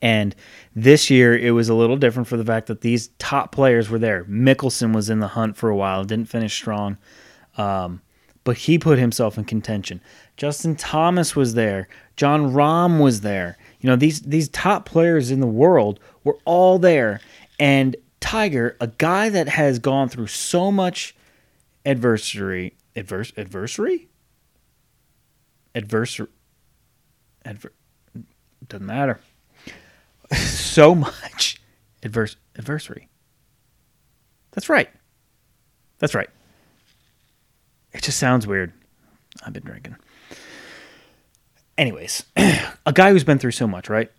And 0.00 0.34
this 0.74 1.10
year 1.10 1.36
it 1.36 1.52
was 1.52 1.68
a 1.68 1.74
little 1.74 1.96
different 1.96 2.28
for 2.28 2.36
the 2.36 2.44
fact 2.44 2.66
that 2.66 2.80
these 2.80 3.08
top 3.18 3.52
players 3.52 3.88
were 3.90 3.98
there. 3.98 4.24
Mickelson 4.24 4.94
was 4.94 5.10
in 5.10 5.20
the 5.20 5.28
hunt 5.28 5.56
for 5.56 5.68
a 5.68 5.76
while, 5.76 6.04
didn't 6.04 6.28
finish 6.28 6.54
strong, 6.54 6.98
um, 7.56 8.00
but 8.44 8.58
he 8.58 8.78
put 8.78 8.98
himself 8.98 9.38
in 9.38 9.44
contention. 9.44 10.00
Justin 10.36 10.76
Thomas 10.76 11.34
was 11.36 11.54
there. 11.54 11.88
Jon 12.16 12.52
Rahm 12.52 13.00
was 13.00 13.22
there. 13.22 13.56
You 13.80 13.90
know 13.90 13.96
these 13.96 14.22
these 14.22 14.48
top 14.48 14.86
players 14.86 15.30
in 15.30 15.40
the 15.40 15.46
world 15.46 16.00
were 16.22 16.38
all 16.44 16.78
there, 16.78 17.20
and 17.58 17.96
Tiger, 18.20 18.76
a 18.80 18.86
guy 18.86 19.28
that 19.28 19.48
has 19.48 19.78
gone 19.78 20.08
through 20.08 20.28
so 20.28 20.72
much 20.72 21.14
adversary 21.84 22.74
adverse 22.96 23.32
adversary 23.36 24.08
adversary 25.74 26.28
adver 27.44 27.72
doesn't 28.68 28.86
matter 28.86 29.20
so 30.74 30.94
much 30.94 31.60
adverse 32.02 32.36
adversary 32.58 33.08
that's 34.50 34.68
right 34.68 34.90
that's 35.98 36.14
right 36.14 36.30
it 37.92 38.02
just 38.02 38.18
sounds 38.18 38.46
weird 38.46 38.72
i've 39.46 39.52
been 39.52 39.62
drinking 39.62 39.96
anyways 41.78 42.24
a 42.36 42.92
guy 42.92 43.10
who's 43.10 43.24
been 43.24 43.38
through 43.38 43.50
so 43.52 43.66
much 43.66 43.88
right 43.88 44.10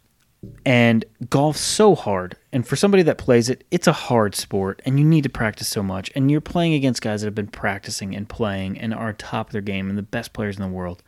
and 0.65 1.05
golf's 1.29 1.59
so 1.59 1.95
hard. 1.95 2.37
And 2.51 2.67
for 2.67 2.75
somebody 2.75 3.03
that 3.03 3.17
plays 3.17 3.49
it, 3.49 3.63
it's 3.71 3.87
a 3.87 3.93
hard 3.93 4.35
sport 4.35 4.81
and 4.85 4.99
you 4.99 5.05
need 5.05 5.23
to 5.23 5.29
practice 5.29 5.67
so 5.67 5.83
much. 5.83 6.11
And 6.15 6.29
you're 6.29 6.41
playing 6.41 6.73
against 6.73 7.01
guys 7.01 7.21
that 7.21 7.27
have 7.27 7.35
been 7.35 7.47
practicing 7.47 8.15
and 8.15 8.27
playing 8.27 8.77
and 8.79 8.93
are 8.93 9.13
top 9.13 9.47
of 9.47 9.51
their 9.53 9.61
game 9.61 9.89
and 9.89 9.97
the 9.97 10.03
best 10.03 10.33
players 10.33 10.57
in 10.57 10.61
the 10.61 10.69
world. 10.69 11.03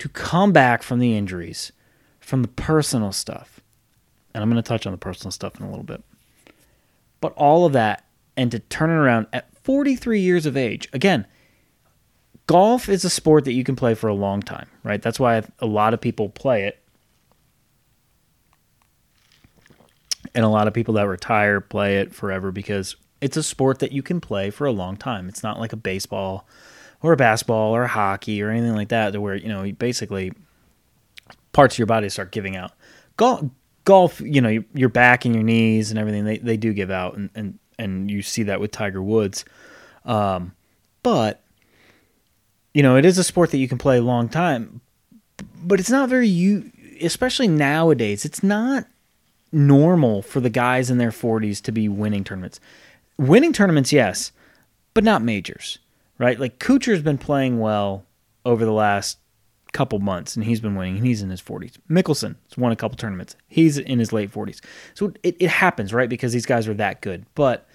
To 0.00 0.08
come 0.08 0.52
back 0.52 0.82
from 0.82 0.98
the 0.98 1.16
injuries, 1.16 1.72
from 2.20 2.42
the 2.42 2.48
personal 2.48 3.12
stuff, 3.12 3.53
and 4.34 4.42
I'm 4.42 4.50
going 4.50 4.62
to 4.62 4.68
touch 4.68 4.86
on 4.86 4.92
the 4.92 4.98
personal 4.98 5.30
stuff 5.30 5.58
in 5.58 5.66
a 5.66 5.70
little 5.70 5.84
bit, 5.84 6.02
but 7.20 7.32
all 7.34 7.64
of 7.64 7.72
that, 7.72 8.04
and 8.36 8.50
to 8.50 8.58
turn 8.58 8.90
it 8.90 8.94
around 8.94 9.28
at 9.32 9.56
43 9.62 10.20
years 10.20 10.44
of 10.44 10.56
age, 10.56 10.88
again, 10.92 11.26
golf 12.46 12.88
is 12.88 13.04
a 13.04 13.10
sport 13.10 13.44
that 13.44 13.52
you 13.52 13.64
can 13.64 13.76
play 13.76 13.94
for 13.94 14.08
a 14.08 14.14
long 14.14 14.42
time, 14.42 14.68
right? 14.82 15.00
That's 15.00 15.20
why 15.20 15.42
a 15.60 15.66
lot 15.66 15.94
of 15.94 16.00
people 16.00 16.28
play 16.28 16.64
it 16.64 16.84
and 20.34 20.44
a 20.44 20.48
lot 20.48 20.66
of 20.66 20.74
people 20.74 20.94
that 20.94 21.06
retire 21.06 21.60
play 21.60 21.98
it 21.98 22.14
forever 22.14 22.50
because 22.50 22.96
it's 23.20 23.36
a 23.36 23.42
sport 23.42 23.78
that 23.78 23.92
you 23.92 24.02
can 24.02 24.20
play 24.20 24.50
for 24.50 24.66
a 24.66 24.72
long 24.72 24.96
time. 24.96 25.28
It's 25.28 25.42
not 25.42 25.58
like 25.58 25.72
a 25.72 25.76
baseball 25.76 26.46
or 27.02 27.12
a 27.12 27.16
basketball 27.16 27.74
or 27.74 27.84
a 27.84 27.88
hockey 27.88 28.42
or 28.42 28.50
anything 28.50 28.74
like 28.74 28.88
that, 28.88 29.12
to 29.12 29.20
where 29.20 29.34
you 29.34 29.48
know 29.48 29.70
basically 29.72 30.32
parts 31.52 31.76
of 31.76 31.78
your 31.78 31.86
body 31.86 32.08
start 32.08 32.32
giving 32.32 32.56
out. 32.56 32.72
Golf, 33.16 33.44
golf, 33.84 34.20
you 34.20 34.40
know, 34.40 34.62
your 34.74 34.88
back 34.88 35.24
and 35.24 35.34
your 35.34 35.44
knees 35.44 35.90
and 35.90 35.98
everything 35.98 36.24
they, 36.24 36.38
they 36.38 36.56
do 36.56 36.72
give 36.72 36.90
out, 36.90 37.16
and 37.16 37.30
and 37.34 37.58
and 37.78 38.10
you 38.10 38.22
see 38.22 38.44
that 38.44 38.60
with 38.60 38.70
Tiger 38.70 39.02
Woods. 39.02 39.44
Um, 40.04 40.52
but 41.02 41.42
you 42.72 42.82
know, 42.82 42.96
it 42.96 43.04
is 43.04 43.18
a 43.18 43.24
sport 43.24 43.50
that 43.52 43.58
you 43.58 43.68
can 43.68 43.78
play 43.78 43.98
a 43.98 44.02
long 44.02 44.28
time, 44.28 44.80
but 45.62 45.78
it's 45.80 45.90
not 45.90 46.08
very 46.08 46.28
you, 46.28 46.70
especially 47.00 47.48
nowadays. 47.48 48.24
It's 48.24 48.42
not 48.42 48.86
normal 49.52 50.20
for 50.22 50.40
the 50.40 50.50
guys 50.50 50.90
in 50.90 50.98
their 50.98 51.12
40s 51.12 51.62
to 51.62 51.72
be 51.72 51.88
winning 51.88 52.24
tournaments. 52.24 52.58
Winning 53.16 53.52
tournaments, 53.52 53.92
yes, 53.92 54.32
but 54.92 55.04
not 55.04 55.22
majors, 55.22 55.78
right? 56.18 56.38
Like 56.38 56.58
Kuchar's 56.58 57.02
been 57.02 57.18
playing 57.18 57.60
well 57.60 58.04
over 58.44 58.64
the 58.64 58.72
last 58.72 59.18
couple 59.74 59.98
months 59.98 60.36
and 60.36 60.44
he's 60.44 60.60
been 60.60 60.76
winning 60.76 60.96
and 60.96 61.06
he's 61.06 61.20
in 61.20 61.28
his 61.28 61.42
40s. 61.42 61.76
Mickelson 61.90 62.36
has 62.48 62.56
won 62.56 62.72
a 62.72 62.76
couple 62.76 62.96
tournaments. 62.96 63.36
He's 63.48 63.76
in 63.76 63.98
his 63.98 64.12
late 64.12 64.32
40s. 64.32 64.64
So 64.94 65.12
it, 65.22 65.36
it 65.38 65.50
happens, 65.50 65.92
right? 65.92 66.08
Because 66.08 66.32
these 66.32 66.46
guys 66.46 66.66
are 66.68 66.74
that 66.74 67.02
good. 67.02 67.26
But 67.34 67.68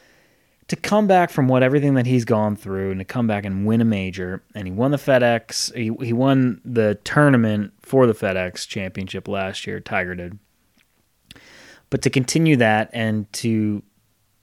to 0.70 0.75
come 0.75 1.08
back 1.08 1.29
from 1.29 1.48
what 1.48 1.62
everything 1.62 1.96
that 1.96 2.06
he's 2.06 2.25
gone 2.25 2.56
through 2.56 2.91
and 2.91 3.00
to 3.00 3.06
come 3.06 3.27
back 3.27 3.44
and 3.44 3.65
win 3.65 3.82
a 3.82 3.86
major 3.86 4.41
and 4.56 4.65
he 4.65 4.72
won 4.72 4.91
the 4.91 4.98
FedEx, 4.98 5.75
he, 5.75 5.91
he 6.06 6.13
won 6.13 6.62
the 6.63 6.96
tournament 7.03 7.74
for 7.82 8.08
the 8.08 8.13
FedEx 8.13 8.68
championship 8.68 9.27
last 9.27 9.68
year, 9.68 9.79
Tiger 9.79 10.15
did. 10.15 10.39
But 11.89 12.01
to 12.03 12.10
continue 12.10 12.56
that 12.58 12.89
and 12.94 13.32
to 13.34 13.84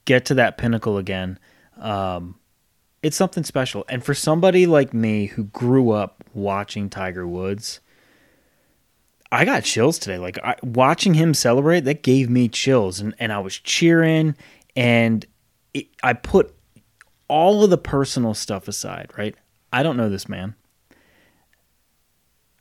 get 0.05 0.27
to 0.27 0.35
that 0.35 0.59
pinnacle 0.59 0.99
again, 0.99 1.39
um, 1.79 2.39
it's 3.03 3.17
something 3.17 3.45
special. 3.45 3.85
And 3.89 4.05
for 4.05 4.15
somebody 4.15 4.67
like 4.67 4.93
me 4.93 5.27
who 5.27 5.45
grew 5.45 5.91
up 5.91 6.25
watching 6.35 6.91
Tiger 6.91 7.27
Woods, 7.27 7.81
I 9.31 9.45
got 9.45 9.65
chills 9.65 9.99
today. 9.99 10.19
Like 10.19 10.39
I, 10.39 10.57
watching 10.63 11.15
him 11.15 11.35
celebrate, 11.35 11.81
that 11.81 12.03
gave 12.03 12.31
me 12.31 12.49
chills, 12.49 13.01
and 13.01 13.15
and 13.19 13.33
I 13.33 13.39
was 13.39 13.59
cheering, 13.59 14.37
and 14.75 15.25
it, 15.75 15.89
I 16.03 16.13
put 16.13 16.55
all 17.29 17.65
of 17.65 17.71
the 17.71 17.79
personal 17.79 18.35
stuff 18.35 18.69
aside. 18.69 19.11
Right? 19.17 19.35
I 19.73 19.83
don't 19.83 19.97
know 19.97 20.09
this 20.09 20.29
man. 20.29 20.55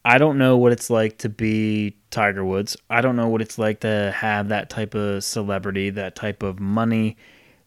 I 0.04 0.20
don't 0.20 0.38
know 0.38 0.58
what 0.58 0.72
it's 0.72 0.92
like 0.92 1.18
to 1.20 1.30
be 1.30 1.98
Tiger 2.12 2.46
Woods. 2.46 2.78
I 2.92 3.02
don't 3.02 3.16
know 3.16 3.28
what 3.28 3.42
it's 3.42 3.58
like 3.58 3.80
to 3.80 4.14
have 4.16 4.50
that 4.50 4.70
type 4.70 4.94
of 4.94 5.24
celebrity, 5.24 5.90
that 5.92 6.16
type 6.16 6.44
of 6.44 6.60
money, 6.60 7.18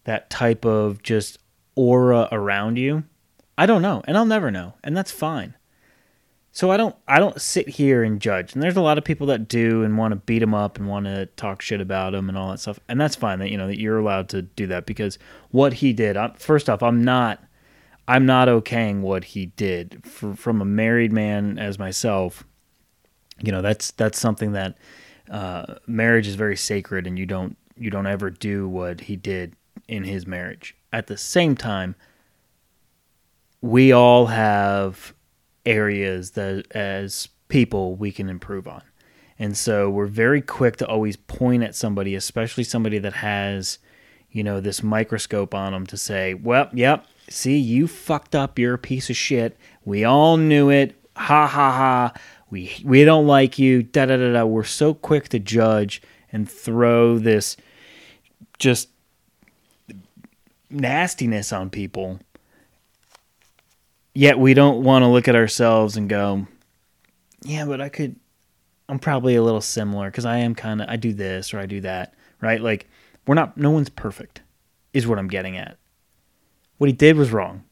that 0.05 0.29
type 0.29 0.63
of 0.63 1.03
just 1.03 1.38
aura 1.79 2.27
around 2.29 2.77
you. 2.77 3.05
I 3.57 3.65
don't 3.65 3.81
know, 3.81 4.01
and 4.05 4.17
I'll 4.17 4.25
never 4.25 4.51
know, 4.51 4.73
and 4.83 4.95
that's 4.97 5.11
fine. 5.11 5.55
So 6.51 6.71
I 6.71 6.77
don't 6.77 6.95
I 7.07 7.19
don't 7.19 7.39
sit 7.39 7.69
here 7.69 8.03
and 8.03 8.19
judge. 8.19 8.53
And 8.53 8.61
there's 8.61 8.75
a 8.75 8.81
lot 8.81 8.97
of 8.97 9.05
people 9.05 9.27
that 9.27 9.47
do 9.47 9.83
and 9.83 9.97
want 9.97 10.11
to 10.11 10.17
beat 10.17 10.41
him 10.41 10.53
up 10.53 10.77
and 10.77 10.89
want 10.89 11.05
to 11.05 11.27
talk 11.37 11.61
shit 11.61 11.79
about 11.79 12.13
him 12.13 12.27
and 12.27 12.37
all 12.37 12.51
that 12.51 12.59
stuff. 12.59 12.79
And 12.89 12.99
that's 12.99 13.15
fine 13.15 13.39
that 13.39 13.49
you 13.49 13.57
know 13.57 13.67
that 13.67 13.79
you're 13.79 13.99
allowed 13.99 14.27
to 14.29 14.41
do 14.41 14.67
that 14.67 14.85
because 14.85 15.17
what 15.51 15.75
he 15.75 15.93
did. 15.93 16.17
I'm, 16.17 16.33
first 16.33 16.69
off, 16.69 16.83
I'm 16.83 17.03
not 17.03 17.41
I'm 18.09 18.25
not 18.25 18.47
okaying 18.47 19.01
what 19.01 19.23
he 19.23 19.47
did 19.47 20.01
For, 20.03 20.35
from 20.35 20.61
a 20.61 20.65
married 20.65 21.13
man 21.13 21.59
as 21.59 21.77
myself. 21.79 22.43
You 23.41 23.51
know, 23.51 23.61
that's 23.61 23.91
that's 23.91 24.19
something 24.19 24.51
that 24.53 24.77
uh, 25.29 25.75
marriage 25.87 26.27
is 26.27 26.35
very 26.35 26.57
sacred, 26.57 27.07
and 27.07 27.17
you 27.17 27.25
don't 27.25 27.55
you 27.77 27.89
don't 27.89 28.07
ever 28.07 28.29
do 28.29 28.67
what 28.67 29.01
he 29.01 29.15
did 29.15 29.55
in 29.87 30.03
his 30.03 30.27
marriage. 30.27 30.75
At 30.91 31.07
the 31.07 31.17
same 31.17 31.55
time, 31.55 31.95
we 33.61 33.91
all 33.91 34.27
have 34.27 35.13
areas 35.65 36.31
that 36.31 36.65
as 36.71 37.29
people 37.47 37.95
we 37.95 38.11
can 38.11 38.29
improve 38.29 38.67
on. 38.67 38.81
And 39.37 39.55
so 39.57 39.89
we're 39.89 40.07
very 40.07 40.41
quick 40.41 40.77
to 40.77 40.87
always 40.87 41.15
point 41.15 41.63
at 41.63 41.75
somebody, 41.75 42.15
especially 42.15 42.63
somebody 42.63 42.99
that 42.99 43.13
has, 43.13 43.79
you 44.31 44.43
know, 44.43 44.59
this 44.59 44.83
microscope 44.83 45.53
on 45.55 45.71
them 45.71 45.85
to 45.87 45.97
say, 45.97 46.33
well, 46.33 46.69
yep, 46.73 47.05
see, 47.29 47.57
you 47.57 47.87
fucked 47.87 48.35
up. 48.35 48.59
You're 48.59 48.73
a 48.73 48.79
piece 48.79 49.09
of 49.09 49.15
shit. 49.15 49.57
We 49.85 50.03
all 50.03 50.37
knew 50.37 50.69
it. 50.69 50.95
ha 51.15 51.47
ha 51.47 51.71
ha, 51.71 52.13
we 52.49 52.81
we 52.83 53.03
don't 53.03 53.27
like 53.27 53.59
you, 53.59 53.83
da 53.83 54.05
da 54.07 54.17
da 54.17 54.33
da. 54.33 54.45
We're 54.45 54.63
so 54.63 54.93
quick 54.93 55.29
to 55.29 55.39
judge 55.39 56.01
and 56.31 56.49
throw 56.49 57.17
this 57.17 57.57
just 58.57 58.89
nastiness 60.69 61.51
on 61.51 61.69
people. 61.69 62.19
Yet 64.13 64.39
we 64.39 64.53
don't 64.53 64.83
want 64.83 65.03
to 65.03 65.07
look 65.07 65.27
at 65.27 65.35
ourselves 65.35 65.97
and 65.97 66.09
go, 66.09 66.47
yeah, 67.43 67.65
but 67.65 67.81
I 67.81 67.89
could 67.89 68.15
I'm 68.87 68.99
probably 68.99 69.35
a 69.35 69.43
little 69.43 69.61
similar 69.61 70.09
cuz 70.11 70.25
I 70.25 70.37
am 70.37 70.55
kind 70.55 70.81
of 70.81 70.89
I 70.89 70.95
do 70.95 71.13
this 71.13 71.53
or 71.53 71.59
I 71.59 71.65
do 71.65 71.81
that, 71.81 72.13
right? 72.41 72.59
Like 72.59 72.87
we're 73.27 73.35
not 73.35 73.57
no 73.57 73.71
one's 73.71 73.89
perfect 73.89 74.41
is 74.93 75.07
what 75.07 75.19
I'm 75.19 75.27
getting 75.27 75.57
at. 75.57 75.77
What 76.77 76.87
he 76.87 76.93
did 76.93 77.15
was 77.15 77.31
wrong. 77.31 77.63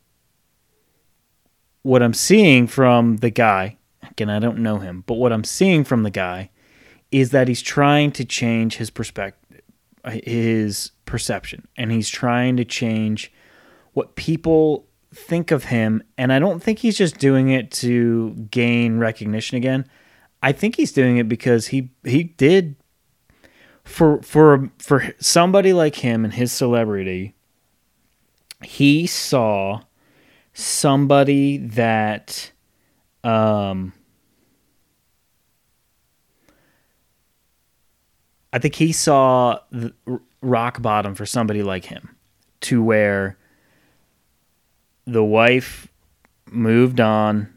What 1.82 2.04
I'm 2.04 2.14
seeing 2.14 2.68
from 2.68 3.18
the 3.18 3.30
guy, 3.30 3.78
again 4.04 4.30
I 4.30 4.40
don't 4.40 4.60
know 4.60 4.78
him, 4.78 5.04
but 5.08 5.16
what 5.16 5.34
I'm 5.34 5.44
seeing 5.44 5.84
from 5.84 6.04
the 6.04 6.12
guy 6.12 6.52
is 7.12 7.32
that 7.32 7.48
he's 7.48 7.62
trying 7.62 8.12
to 8.12 8.26
change 8.26 8.78
his 8.78 8.90
perspective 8.90 9.62
his 10.24 10.92
perception 11.08 11.68
and 11.76 11.92
he's 11.92 12.10
trying 12.10 12.58
to 12.58 12.66
change 12.66 13.32
what 13.94 14.16
people 14.16 14.86
think 15.14 15.50
of 15.50 15.66
him 15.66 16.04
and 16.18 16.32
I 16.32 16.38
don't 16.38 16.62
think 16.62 16.80
he's 16.80 16.98
just 16.98 17.18
doing 17.18 17.50
it 17.50 17.72
to 17.72 18.34
gain 18.52 19.00
recognition 19.00 19.58
again. 19.58 19.88
I 20.44 20.52
think 20.52 20.76
he's 20.76 20.92
doing 20.92 21.18
it 21.18 21.28
because 21.28 21.68
he 21.68 21.90
he 22.04 22.24
did 22.24 22.76
for 23.84 24.22
for 24.22 24.70
for 24.78 25.16
somebody 25.20 25.74
like 25.74 25.96
him 25.96 26.24
and 26.24 26.34
his 26.34 26.52
celebrity 26.52 27.34
he 28.64 29.08
saw 29.08 29.82
somebody 30.54 31.58
that 31.58 32.52
um 33.24 33.94
I 38.54 38.60
think 38.60 38.76
he 38.76 38.92
saw 38.92 39.60
the 39.72 39.94
rock 40.48 40.82
bottom 40.82 41.16
for 41.16 41.26
somebody 41.26 41.64
like 41.64 41.86
him 41.86 42.16
to 42.62 42.82
where 42.82 43.38
the 45.06 45.24
wife 45.24 45.88
moved 46.50 47.00
on 47.00 47.54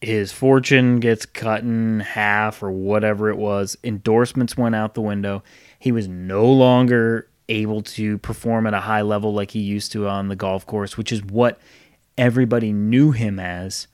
his 0.00 0.32
fortune 0.32 0.98
gets 0.98 1.26
cut 1.26 1.62
in 1.62 2.00
half 2.00 2.62
or 2.62 2.70
whatever 2.70 3.28
it 3.28 3.36
was 3.36 3.76
endorsements 3.84 4.56
went 4.56 4.74
out 4.74 4.94
the 4.94 5.02
window. 5.02 5.42
He 5.78 5.92
was 5.92 6.08
no 6.08 6.50
longer 6.50 7.28
able 7.48 7.82
to 7.82 8.16
perform 8.18 8.66
at 8.66 8.74
a 8.74 8.80
high 8.80 9.02
level 9.02 9.34
like 9.34 9.50
he 9.50 9.60
used 9.60 9.92
to 9.92 10.06
on 10.06 10.28
the 10.28 10.36
golf 10.36 10.64
course 10.66 10.96
which 10.96 11.10
is 11.10 11.22
what 11.24 11.60
everybody 12.16 12.72
knew 12.72 13.10
him 13.10 13.38
as. 13.38 13.88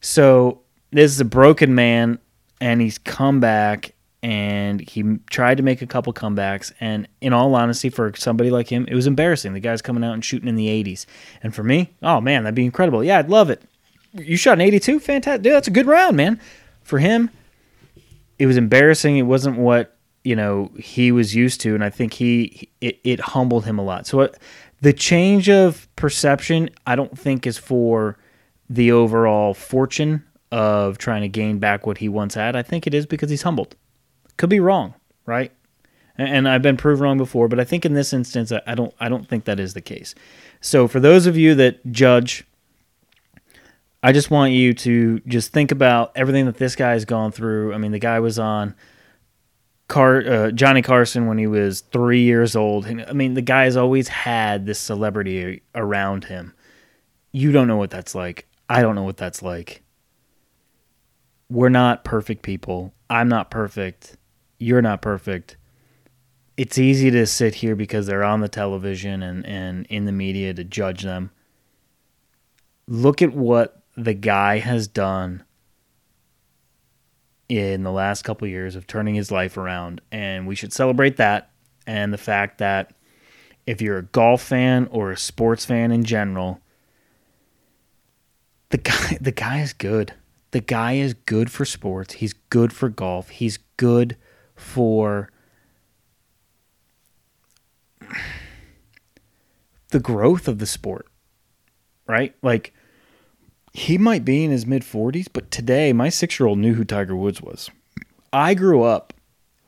So 0.00 0.62
this 0.90 1.12
is 1.12 1.20
a 1.20 1.24
broken 1.24 1.74
man 1.74 2.18
and 2.60 2.80
he's 2.80 2.98
come 2.98 3.38
back 3.38 3.92
and 4.26 4.80
he 4.80 5.18
tried 5.30 5.56
to 5.56 5.62
make 5.62 5.82
a 5.82 5.86
couple 5.86 6.12
comebacks. 6.12 6.72
And 6.80 7.06
in 7.20 7.32
all 7.32 7.54
honesty, 7.54 7.90
for 7.90 8.12
somebody 8.16 8.50
like 8.50 8.66
him, 8.66 8.84
it 8.88 8.94
was 8.96 9.06
embarrassing. 9.06 9.52
The 9.52 9.60
guy's 9.60 9.80
coming 9.80 10.02
out 10.02 10.14
and 10.14 10.24
shooting 10.24 10.48
in 10.48 10.56
the 10.56 10.66
80s. 10.66 11.06
And 11.44 11.54
for 11.54 11.62
me, 11.62 11.94
oh 12.02 12.20
man, 12.20 12.42
that'd 12.42 12.56
be 12.56 12.64
incredible. 12.64 13.04
Yeah, 13.04 13.18
I'd 13.20 13.28
love 13.28 13.50
it. 13.50 13.62
You 14.14 14.36
shot 14.36 14.54
an 14.54 14.62
82? 14.62 14.98
Fantastic. 14.98 15.42
Dude, 15.42 15.52
that's 15.52 15.68
a 15.68 15.70
good 15.70 15.86
round, 15.86 16.16
man. 16.16 16.40
For 16.82 16.98
him, 16.98 17.30
it 18.36 18.46
was 18.46 18.56
embarrassing. 18.56 19.16
It 19.16 19.22
wasn't 19.22 19.58
what, 19.58 19.96
you 20.24 20.34
know, 20.34 20.72
he 20.76 21.12
was 21.12 21.36
used 21.36 21.60
to. 21.60 21.76
And 21.76 21.84
I 21.84 21.90
think 21.90 22.14
he, 22.14 22.68
it, 22.80 22.98
it 23.04 23.20
humbled 23.20 23.64
him 23.64 23.78
a 23.78 23.84
lot. 23.84 24.08
So 24.08 24.22
it, 24.22 24.36
the 24.80 24.92
change 24.92 25.48
of 25.48 25.86
perception, 25.94 26.70
I 26.84 26.96
don't 26.96 27.16
think 27.16 27.46
is 27.46 27.58
for 27.58 28.18
the 28.68 28.90
overall 28.90 29.54
fortune 29.54 30.24
of 30.50 30.98
trying 30.98 31.22
to 31.22 31.28
gain 31.28 31.60
back 31.60 31.86
what 31.86 31.98
he 31.98 32.08
once 32.08 32.34
had. 32.34 32.56
I 32.56 32.62
think 32.62 32.88
it 32.88 32.94
is 32.94 33.06
because 33.06 33.30
he's 33.30 33.42
humbled. 33.42 33.76
Could 34.36 34.50
be 34.50 34.60
wrong, 34.60 34.94
right? 35.24 35.52
And 36.18 36.48
I've 36.48 36.62
been 36.62 36.78
proved 36.78 37.02
wrong 37.02 37.18
before, 37.18 37.46
but 37.46 37.60
I 37.60 37.64
think 37.64 37.84
in 37.84 37.92
this 37.92 38.12
instance, 38.12 38.50
I 38.50 38.74
don't, 38.74 38.94
I 38.98 39.10
don't 39.10 39.28
think 39.28 39.44
that 39.44 39.60
is 39.60 39.74
the 39.74 39.82
case. 39.82 40.14
So 40.62 40.88
for 40.88 40.98
those 40.98 41.26
of 41.26 41.36
you 41.36 41.54
that 41.56 41.92
judge, 41.92 42.44
I 44.02 44.12
just 44.12 44.30
want 44.30 44.52
you 44.52 44.72
to 44.72 45.20
just 45.20 45.52
think 45.52 45.72
about 45.72 46.12
everything 46.14 46.46
that 46.46 46.56
this 46.56 46.74
guy 46.74 46.92
has 46.92 47.04
gone 47.04 47.32
through. 47.32 47.74
I 47.74 47.78
mean, 47.78 47.92
the 47.92 47.98
guy 47.98 48.20
was 48.20 48.38
on 48.38 48.74
Car 49.88 50.18
uh, 50.26 50.50
Johnny 50.52 50.82
Carson 50.82 51.26
when 51.26 51.38
he 51.38 51.46
was 51.46 51.82
three 51.82 52.22
years 52.22 52.56
old. 52.56 52.86
I 52.86 53.12
mean, 53.12 53.34
the 53.34 53.42
guy 53.42 53.64
has 53.64 53.76
always 53.76 54.08
had 54.08 54.64
this 54.64 54.78
celebrity 54.78 55.62
around 55.74 56.24
him. 56.24 56.54
You 57.32 57.52
don't 57.52 57.68
know 57.68 57.76
what 57.76 57.90
that's 57.90 58.14
like. 58.14 58.46
I 58.68 58.80
don't 58.80 58.94
know 58.94 59.04
what 59.04 59.16
that's 59.16 59.42
like. 59.42 59.82
We're 61.48 61.68
not 61.68 62.04
perfect 62.04 62.42
people. 62.42 62.94
I'm 63.08 63.28
not 63.28 63.50
perfect 63.50 64.16
you're 64.58 64.82
not 64.82 65.02
perfect. 65.02 65.56
It's 66.56 66.78
easy 66.78 67.10
to 67.10 67.26
sit 67.26 67.56
here 67.56 67.76
because 67.76 68.06
they're 68.06 68.24
on 68.24 68.40
the 68.40 68.48
television 68.48 69.22
and, 69.22 69.44
and 69.44 69.86
in 69.86 70.06
the 70.06 70.12
media 70.12 70.54
to 70.54 70.64
judge 70.64 71.02
them. 71.02 71.30
Look 72.88 73.20
at 73.20 73.32
what 73.32 73.82
the 73.96 74.14
guy 74.14 74.58
has 74.58 74.88
done 74.88 75.44
in 77.48 77.82
the 77.82 77.92
last 77.92 78.22
couple 78.22 78.46
of 78.46 78.50
years 78.50 78.74
of 78.74 78.86
turning 78.86 79.14
his 79.14 79.30
life 79.30 79.56
around. 79.56 80.00
And 80.10 80.46
we 80.46 80.54
should 80.54 80.72
celebrate 80.72 81.16
that 81.18 81.50
and 81.86 82.12
the 82.12 82.18
fact 82.18 82.58
that 82.58 82.92
if 83.66 83.80
you're 83.80 83.98
a 83.98 84.02
golf 84.02 84.42
fan 84.42 84.88
or 84.90 85.10
a 85.10 85.16
sports 85.16 85.64
fan 85.64 85.92
in 85.92 86.04
general, 86.04 86.60
the 88.70 88.78
guy 88.78 89.18
the 89.20 89.32
guy 89.32 89.60
is 89.60 89.72
good. 89.72 90.14
The 90.52 90.60
guy 90.60 90.94
is 90.94 91.14
good 91.14 91.50
for 91.50 91.64
sports. 91.64 92.14
He's 92.14 92.32
good 92.32 92.72
for 92.72 92.88
golf. 92.88 93.28
He's 93.28 93.58
good 93.76 94.16
for 94.56 95.30
the 99.90 100.00
growth 100.00 100.48
of 100.48 100.58
the 100.58 100.66
sport, 100.66 101.06
right? 102.06 102.34
Like, 102.42 102.72
he 103.72 103.98
might 103.98 104.24
be 104.24 104.42
in 104.44 104.50
his 104.50 104.66
mid 104.66 104.82
40s, 104.82 105.28
but 105.32 105.50
today 105.50 105.92
my 105.92 106.08
six 106.08 106.40
year 106.40 106.46
old 106.46 106.58
knew 106.58 106.74
who 106.74 106.84
Tiger 106.84 107.14
Woods 107.14 107.42
was. 107.42 107.70
I 108.32 108.54
grew 108.54 108.82
up, 108.82 109.12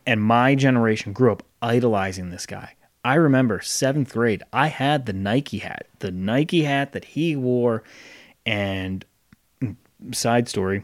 and 0.07 0.23
my 0.23 0.55
generation 0.55 1.13
grew 1.13 1.33
up 1.33 1.43
idolizing 1.63 2.31
this 2.31 2.47
guy. 2.47 2.75
I 3.05 3.15
remember 3.15 3.61
seventh 3.61 4.13
grade, 4.13 4.43
I 4.53 4.69
had 4.69 5.07
the 5.07 5.13
Nike 5.13 5.59
hat, 5.59 5.87
the 6.01 6.11
Nike 6.11 6.65
hat 6.65 6.93
that 6.93 7.05
he 7.05 7.37
wore, 7.37 7.83
and 8.45 9.05
mm, 9.63 9.77
side 10.13 10.49
story, 10.49 10.83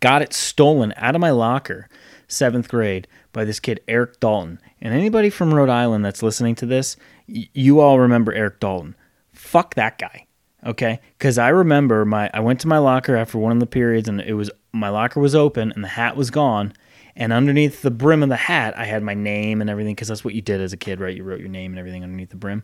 got 0.00 0.22
it 0.22 0.32
stolen 0.32 0.92
out 0.96 1.14
of 1.14 1.20
my 1.20 1.30
locker 1.30 1.88
seventh 2.32 2.68
grade 2.68 3.06
by 3.32 3.44
this 3.44 3.60
kid 3.60 3.80
Eric 3.88 4.20
Dalton. 4.20 4.58
And 4.80 4.92
anybody 4.94 5.30
from 5.30 5.54
Rhode 5.54 5.68
Island 5.68 6.04
that's 6.04 6.22
listening 6.22 6.54
to 6.56 6.66
this, 6.66 6.96
y- 7.28 7.48
you 7.52 7.80
all 7.80 7.98
remember 7.98 8.32
Eric 8.32 8.60
Dalton. 8.60 8.96
Fuck 9.32 9.74
that 9.74 9.98
guy. 9.98 10.26
Okay, 10.64 11.00
because 11.18 11.38
I 11.38 11.48
remember 11.48 12.04
my 12.04 12.30
I 12.32 12.40
went 12.40 12.60
to 12.60 12.68
my 12.68 12.78
locker 12.78 13.16
after 13.16 13.36
one 13.36 13.50
of 13.50 13.58
the 13.58 13.66
periods 13.66 14.08
and 14.08 14.20
it 14.20 14.34
was 14.34 14.48
my 14.72 14.90
locker 14.90 15.18
was 15.18 15.34
open 15.34 15.72
and 15.72 15.82
the 15.82 15.88
hat 15.88 16.16
was 16.16 16.30
gone, 16.30 16.72
and 17.16 17.32
underneath 17.32 17.82
the 17.82 17.90
brim 17.90 18.22
of 18.22 18.28
the 18.28 18.36
hat 18.36 18.78
I 18.78 18.84
had 18.84 19.02
my 19.02 19.14
name 19.14 19.60
and 19.60 19.68
everything 19.68 19.94
because 19.94 20.06
that's 20.08 20.24
what 20.24 20.34
you 20.34 20.40
did 20.40 20.60
as 20.60 20.72
a 20.72 20.76
kid, 20.76 21.00
right? 21.00 21.16
You 21.16 21.24
wrote 21.24 21.40
your 21.40 21.48
name 21.48 21.72
and 21.72 21.80
everything 21.80 22.04
underneath 22.04 22.30
the 22.30 22.36
brim. 22.36 22.62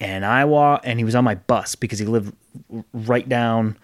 And 0.00 0.24
I 0.24 0.44
walked, 0.46 0.86
and 0.86 0.98
he 0.98 1.04
was 1.04 1.14
on 1.14 1.24
my 1.24 1.34
bus 1.34 1.74
because 1.74 1.98
he 1.98 2.06
lived 2.06 2.34
right 2.92 3.28
down 3.28 3.76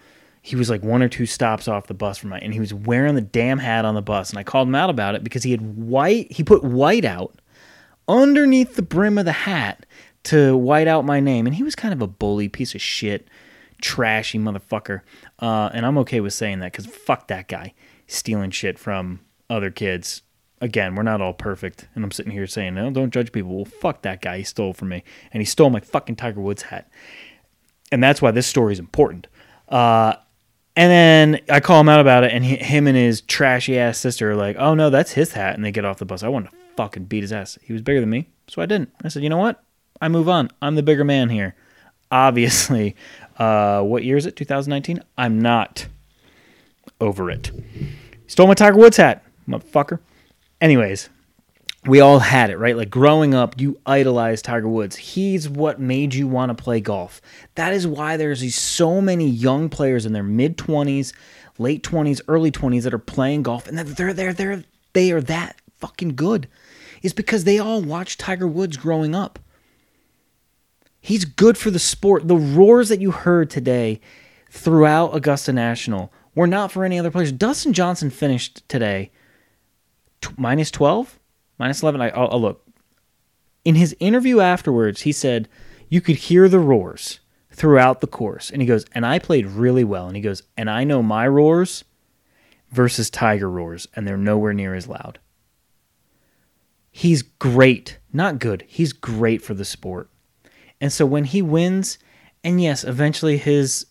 he 0.45 0.57
was 0.57 0.69
like 0.69 0.83
one 0.83 1.01
or 1.01 1.07
two 1.07 1.25
stops 1.25 1.69
off 1.69 1.87
the 1.87 1.93
bus 1.93 2.17
from 2.17 2.29
my 2.29 2.37
and 2.37 2.53
he 2.53 2.59
was 2.59 2.73
wearing 2.73 3.15
the 3.15 3.21
damn 3.21 3.59
hat 3.59 3.85
on 3.85 3.95
the 3.95 4.01
bus 4.01 4.29
and 4.29 4.37
I 4.37 4.43
called 4.43 4.67
him 4.67 4.75
out 4.75 4.89
about 4.89 5.15
it 5.15 5.23
because 5.23 5.41
he 5.41 5.51
had 5.51 5.77
white 5.77 6.31
he 6.31 6.43
put 6.43 6.63
white 6.63 7.05
out 7.05 7.39
underneath 8.07 8.75
the 8.75 8.81
brim 8.81 9.17
of 9.17 9.23
the 9.25 9.31
hat 9.31 9.85
to 10.23 10.55
white 10.55 10.87
out 10.87 11.05
my 11.05 11.21
name 11.21 11.47
and 11.47 11.55
he 11.55 11.63
was 11.63 11.75
kind 11.75 11.93
of 11.93 12.01
a 12.01 12.07
bully 12.07 12.49
piece 12.49 12.75
of 12.75 12.81
shit 12.81 13.29
trashy 13.81 14.37
motherfucker 14.37 14.99
uh, 15.39 15.69
and 15.73 15.85
I'm 15.85 15.97
okay 15.99 16.19
with 16.19 16.33
saying 16.33 16.59
that 16.59 16.73
because 16.73 16.85
fuck 16.85 17.29
that 17.29 17.47
guy 17.47 17.73
stealing 18.05 18.51
shit 18.51 18.77
from 18.77 19.21
other 19.49 19.71
kids. 19.71 20.23
Again 20.59 20.95
we're 20.95 21.03
not 21.03 21.21
all 21.21 21.33
perfect 21.33 21.87
and 21.95 22.03
I'm 22.03 22.11
sitting 22.11 22.33
here 22.33 22.47
saying 22.47 22.75
no 22.75 22.91
don't 22.91 23.13
judge 23.13 23.31
people. 23.31 23.55
Well 23.55 23.65
fuck 23.65 24.01
that 24.01 24.21
guy 24.21 24.39
he 24.39 24.43
stole 24.43 24.73
from 24.73 24.89
me 24.89 25.05
and 25.31 25.39
he 25.39 25.45
stole 25.45 25.69
my 25.69 25.79
fucking 25.79 26.17
Tiger 26.17 26.41
Woods 26.41 26.63
hat. 26.63 26.91
And 27.93 28.03
that's 28.03 28.21
why 28.21 28.31
this 28.31 28.47
story 28.47 28.73
is 28.73 28.79
important. 28.79 29.27
Uh, 29.69 30.15
and 30.75 30.91
then 30.91 31.39
I 31.49 31.59
call 31.59 31.79
him 31.79 31.89
out 31.89 31.99
about 31.99 32.23
it, 32.23 32.31
and 32.31 32.43
he, 32.43 32.55
him 32.55 32.87
and 32.87 32.97
his 32.97 33.21
trashy 33.21 33.77
ass 33.77 33.97
sister 33.97 34.31
are 34.31 34.35
like, 34.35 34.55
"Oh 34.57 34.73
no, 34.73 34.89
that's 34.89 35.11
his 35.11 35.33
hat," 35.33 35.55
and 35.55 35.63
they 35.63 35.71
get 35.71 35.85
off 35.85 35.99
the 35.99 36.05
bus. 36.05 36.23
I 36.23 36.29
wanted 36.29 36.51
to 36.51 36.57
fucking 36.75 37.05
beat 37.05 37.21
his 37.21 37.31
ass. 37.31 37.57
He 37.61 37.73
was 37.73 37.81
bigger 37.81 37.99
than 37.99 38.09
me, 38.09 38.29
so 38.47 38.61
I 38.61 38.65
didn't. 38.65 38.91
I 39.03 39.09
said, 39.09 39.23
"You 39.23 39.29
know 39.29 39.37
what? 39.37 39.63
I 40.01 40.07
move 40.07 40.27
on. 40.27 40.49
I'm 40.61 40.75
the 40.75 40.83
bigger 40.83 41.03
man 41.03 41.29
here." 41.29 41.55
Obviously, 42.11 42.95
uh, 43.37 43.81
what 43.81 44.03
year 44.03 44.17
is 44.17 44.25
it? 44.25 44.35
2019. 44.35 45.03
I'm 45.17 45.39
not 45.39 45.87
over 46.99 47.29
it. 47.29 47.51
Stole 48.27 48.47
my 48.47 48.53
Tiger 48.53 48.77
Woods 48.77 48.97
hat, 48.97 49.23
motherfucker. 49.47 49.99
Anyways, 50.59 51.09
we 51.85 51.99
all 51.99 52.19
had 52.19 52.49
it, 52.49 52.57
right? 52.57 52.77
Like 52.77 52.89
growing 52.89 53.33
up, 53.33 53.59
you 53.59 53.79
idolized 53.85 54.45
Tiger 54.45 54.67
Woods. 54.67 54.95
He's 54.95 55.49
what 55.49 55.79
made 55.79 56.13
you 56.13 56.27
want 56.27 56.55
to 56.55 56.61
play 56.63 56.79
golf. 56.79 57.21
That 57.55 57.73
is 57.73 57.85
why 57.85 58.17
there's 58.17 58.39
these 58.39 58.55
so 58.55 59.01
many 59.01 59.27
young 59.27 59.69
players 59.69 60.05
in 60.05 60.13
their 60.13 60.23
mid 60.23 60.57
20s, 60.57 61.13
late 61.57 61.83
20s, 61.83 62.21
early 62.27 62.51
20s 62.51 62.83
that 62.83 62.93
are 62.93 62.99
playing 62.99 63.43
golf 63.43 63.67
and 63.67 63.77
that 63.77 63.97
they're 63.97 64.13
they're 64.13 64.33
they're 64.33 64.63
they 64.93 65.11
are 65.11 65.21
that 65.21 65.57
fucking 65.77 66.15
good. 66.15 66.47
Is 67.01 67.13
because 67.13 67.43
they 67.43 67.59
all 67.59 67.81
watched 67.81 68.19
Tiger 68.19 68.47
Woods 68.47 68.77
growing 68.77 69.13
up. 69.13 69.37
He's 71.01 71.25
good 71.25 71.57
for 71.57 71.69
the 71.69 71.79
sport. 71.79 72.29
The 72.29 72.37
roars 72.37 72.87
that 72.87 73.01
you 73.01 73.11
heard 73.11 73.49
today 73.49 73.99
throughout 74.49 75.13
Augusta 75.13 75.51
National 75.51 76.13
were 76.33 76.47
not 76.47 76.71
for 76.71 76.85
any 76.85 76.97
other 76.97 77.11
players. 77.11 77.33
Dustin 77.33 77.73
Johnson 77.73 78.09
finished 78.09 78.67
today 78.69 79.11
t- 80.21 80.29
minus 80.37 80.71
12 80.71 81.19
minus 81.57 81.81
11 81.81 82.01
I, 82.01 82.09
I'll, 82.09 82.29
I'll 82.31 82.41
look. 82.41 82.65
In 83.65 83.75
his 83.75 83.95
interview 83.99 84.39
afterwards 84.39 85.01
he 85.01 85.11
said 85.11 85.47
you 85.89 86.01
could 86.01 86.15
hear 86.15 86.49
the 86.49 86.59
roars 86.59 87.19
throughout 87.51 88.01
the 88.01 88.07
course. 88.07 88.49
And 88.49 88.61
he 88.61 88.67
goes 88.67 88.85
and 88.93 89.05
i 89.05 89.19
played 89.19 89.45
really 89.45 89.83
well. 89.83 90.07
And 90.07 90.15
he 90.15 90.21
goes 90.21 90.43
and 90.57 90.69
i 90.69 90.83
know 90.83 91.01
my 91.01 91.27
roars 91.27 91.83
versus 92.71 93.09
tiger 93.09 93.49
roars 93.49 93.87
and 93.95 94.07
they're 94.07 94.17
nowhere 94.17 94.53
near 94.53 94.73
as 94.73 94.87
loud. 94.87 95.19
He's 96.91 97.21
great 97.21 97.99
not 98.11 98.39
good 98.39 98.63
he's 98.67 98.93
great 98.93 99.41
for 99.41 99.53
the 99.53 99.65
sport. 99.65 100.09
And 100.81 100.91
so 100.91 101.05
when 101.05 101.23
he 101.25 101.41
wins 101.41 101.97
and 102.43 102.61
yes 102.61 102.83
eventually 102.83 103.37
his 103.37 103.85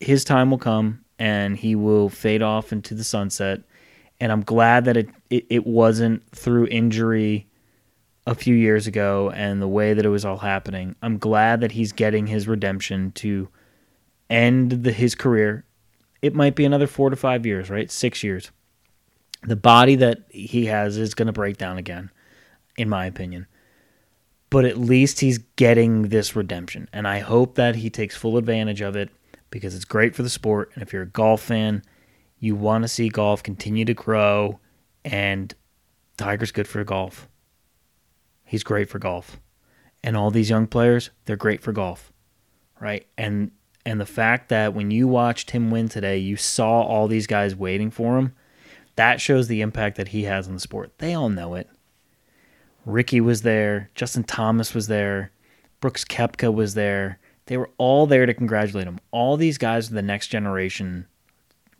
his 0.00 0.24
time 0.24 0.50
will 0.50 0.58
come 0.58 1.04
and 1.18 1.56
he 1.56 1.74
will 1.74 2.08
fade 2.08 2.42
off 2.42 2.72
into 2.72 2.94
the 2.94 3.04
sunset 3.04 3.60
and 4.24 4.32
I'm 4.32 4.42
glad 4.42 4.86
that 4.86 4.96
it, 4.96 5.10
it, 5.28 5.44
it 5.50 5.66
wasn't 5.66 6.26
through 6.30 6.68
injury 6.68 7.46
a 8.26 8.34
few 8.34 8.54
years 8.54 8.86
ago 8.86 9.30
and 9.34 9.60
the 9.60 9.68
way 9.68 9.92
that 9.92 10.06
it 10.06 10.08
was 10.08 10.24
all 10.24 10.38
happening. 10.38 10.96
I'm 11.02 11.18
glad 11.18 11.60
that 11.60 11.72
he's 11.72 11.92
getting 11.92 12.26
his 12.26 12.48
redemption 12.48 13.12
to 13.16 13.50
end 14.30 14.82
the, 14.82 14.92
his 14.92 15.14
career. 15.14 15.66
It 16.22 16.34
might 16.34 16.54
be 16.54 16.64
another 16.64 16.86
four 16.86 17.10
to 17.10 17.16
five 17.16 17.44
years, 17.44 17.68
right? 17.68 17.90
Six 17.90 18.22
years. 18.22 18.50
The 19.42 19.56
body 19.56 19.94
that 19.96 20.22
he 20.30 20.64
has 20.64 20.96
is 20.96 21.14
going 21.14 21.26
to 21.26 21.32
break 21.34 21.58
down 21.58 21.76
again, 21.76 22.10
in 22.78 22.88
my 22.88 23.04
opinion. 23.04 23.46
But 24.48 24.64
at 24.64 24.78
least 24.78 25.20
he's 25.20 25.36
getting 25.36 26.04
this 26.04 26.34
redemption. 26.34 26.88
And 26.94 27.06
I 27.06 27.18
hope 27.18 27.56
that 27.56 27.76
he 27.76 27.90
takes 27.90 28.16
full 28.16 28.38
advantage 28.38 28.80
of 28.80 28.96
it 28.96 29.10
because 29.50 29.74
it's 29.74 29.84
great 29.84 30.16
for 30.16 30.22
the 30.22 30.30
sport. 30.30 30.70
And 30.72 30.82
if 30.82 30.94
you're 30.94 31.02
a 31.02 31.06
golf 31.06 31.42
fan, 31.42 31.82
you 32.38 32.54
want 32.54 32.82
to 32.82 32.88
see 32.88 33.08
golf 33.08 33.42
continue 33.42 33.84
to 33.84 33.94
grow, 33.94 34.60
and 35.04 35.54
Tiger's 36.16 36.52
good 36.52 36.68
for 36.68 36.82
golf. 36.84 37.28
He's 38.44 38.62
great 38.62 38.88
for 38.88 38.98
golf. 38.98 39.40
And 40.02 40.16
all 40.16 40.30
these 40.30 40.50
young 40.50 40.66
players, 40.66 41.10
they're 41.24 41.36
great 41.36 41.62
for 41.62 41.72
golf. 41.72 42.12
Right? 42.80 43.06
And 43.16 43.50
and 43.86 44.00
the 44.00 44.06
fact 44.06 44.48
that 44.48 44.74
when 44.74 44.90
you 44.90 45.06
watched 45.06 45.50
him 45.50 45.70
win 45.70 45.88
today, 45.88 46.18
you 46.18 46.36
saw 46.36 46.82
all 46.82 47.06
these 47.06 47.26
guys 47.26 47.54
waiting 47.54 47.90
for 47.90 48.18
him, 48.18 48.34
that 48.96 49.20
shows 49.20 49.48
the 49.48 49.60
impact 49.60 49.96
that 49.96 50.08
he 50.08 50.24
has 50.24 50.46
on 50.46 50.54
the 50.54 50.60
sport. 50.60 50.98
They 50.98 51.14
all 51.14 51.28
know 51.28 51.54
it. 51.54 51.68
Rickie 52.86 53.20
was 53.20 53.42
there, 53.42 53.90
Justin 53.94 54.24
Thomas 54.24 54.74
was 54.74 54.86
there, 54.86 55.32
Brooks 55.80 56.04
Koepka 56.04 56.52
was 56.52 56.74
there. 56.74 57.18
They 57.46 57.56
were 57.56 57.70
all 57.76 58.06
there 58.06 58.24
to 58.24 58.32
congratulate 58.32 58.86
him. 58.86 59.00
All 59.10 59.36
these 59.36 59.58
guys 59.58 59.90
are 59.90 59.94
the 59.94 60.02
next 60.02 60.28
generation 60.28 61.06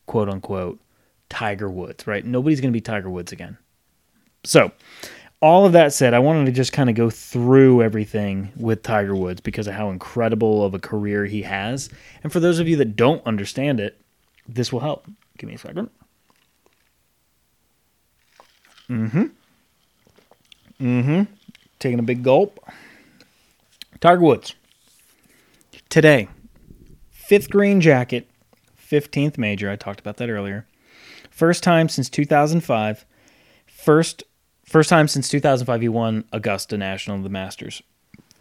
quote 0.06 0.28
unquote 0.28 0.80
Tiger 1.28 1.68
Woods, 1.68 2.06
right? 2.06 2.24
Nobody's 2.24 2.60
going 2.60 2.72
to 2.72 2.76
be 2.76 2.80
Tiger 2.80 3.10
Woods 3.10 3.32
again. 3.32 3.58
So, 4.44 4.72
all 5.40 5.66
of 5.66 5.72
that 5.72 5.92
said, 5.92 6.14
I 6.14 6.18
wanted 6.20 6.46
to 6.46 6.52
just 6.52 6.72
kind 6.72 6.88
of 6.88 6.96
go 6.96 7.10
through 7.10 7.82
everything 7.82 8.50
with 8.56 8.82
Tiger 8.82 9.14
Woods 9.14 9.40
because 9.40 9.66
of 9.66 9.74
how 9.74 9.90
incredible 9.90 10.64
of 10.64 10.74
a 10.74 10.78
career 10.78 11.26
he 11.26 11.42
has. 11.42 11.90
And 12.22 12.32
for 12.32 12.40
those 12.40 12.58
of 12.60 12.68
you 12.68 12.76
that 12.76 12.96
don't 12.96 13.24
understand 13.26 13.80
it, 13.80 14.00
this 14.48 14.72
will 14.72 14.80
help. 14.80 15.06
Give 15.38 15.48
me 15.48 15.54
a 15.54 15.58
second. 15.58 15.90
Mm 18.88 19.10
hmm. 19.10 19.24
Mm 20.80 21.04
hmm. 21.04 21.22
Taking 21.78 21.98
a 21.98 22.02
big 22.02 22.22
gulp. 22.22 22.60
Tiger 24.00 24.20
Woods. 24.20 24.54
Today, 25.88 26.28
fifth 27.10 27.50
green 27.50 27.80
jacket, 27.80 28.28
15th 28.94 29.38
major. 29.38 29.70
I 29.70 29.76
talked 29.76 29.98
about 29.98 30.18
that 30.18 30.30
earlier. 30.30 30.66
First 31.30 31.64
time 31.64 31.88
since 31.88 32.08
2005. 32.08 33.04
First 33.66 34.22
first 34.64 34.88
time 34.88 35.08
since 35.08 35.28
2005 35.28 35.80
he 35.80 35.88
won 35.88 36.24
Augusta 36.32 36.78
National 36.78 37.20
the 37.20 37.28
Masters. 37.28 37.82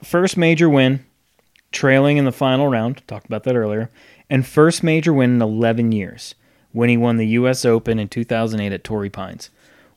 First 0.04 0.38
major 0.38 0.70
win, 0.70 1.06
trailing 1.72 2.18
in 2.18 2.26
the 2.26 2.32
final 2.32 2.68
round, 2.68 3.02
talked 3.08 3.26
about 3.26 3.44
that 3.44 3.56
earlier, 3.56 3.90
and 4.30 4.46
first 4.46 4.84
major 4.84 5.12
win 5.12 5.36
in 5.36 5.42
11 5.42 5.92
years 5.92 6.36
when 6.72 6.90
he 6.90 6.98
won 6.98 7.18
the 7.18 7.28
US 7.28 7.66
Open 7.66 8.00
in 8.00 8.08
2008 8.08 8.72
at 8.72 8.84
Torrey 8.84 9.10
Pines, 9.10 9.50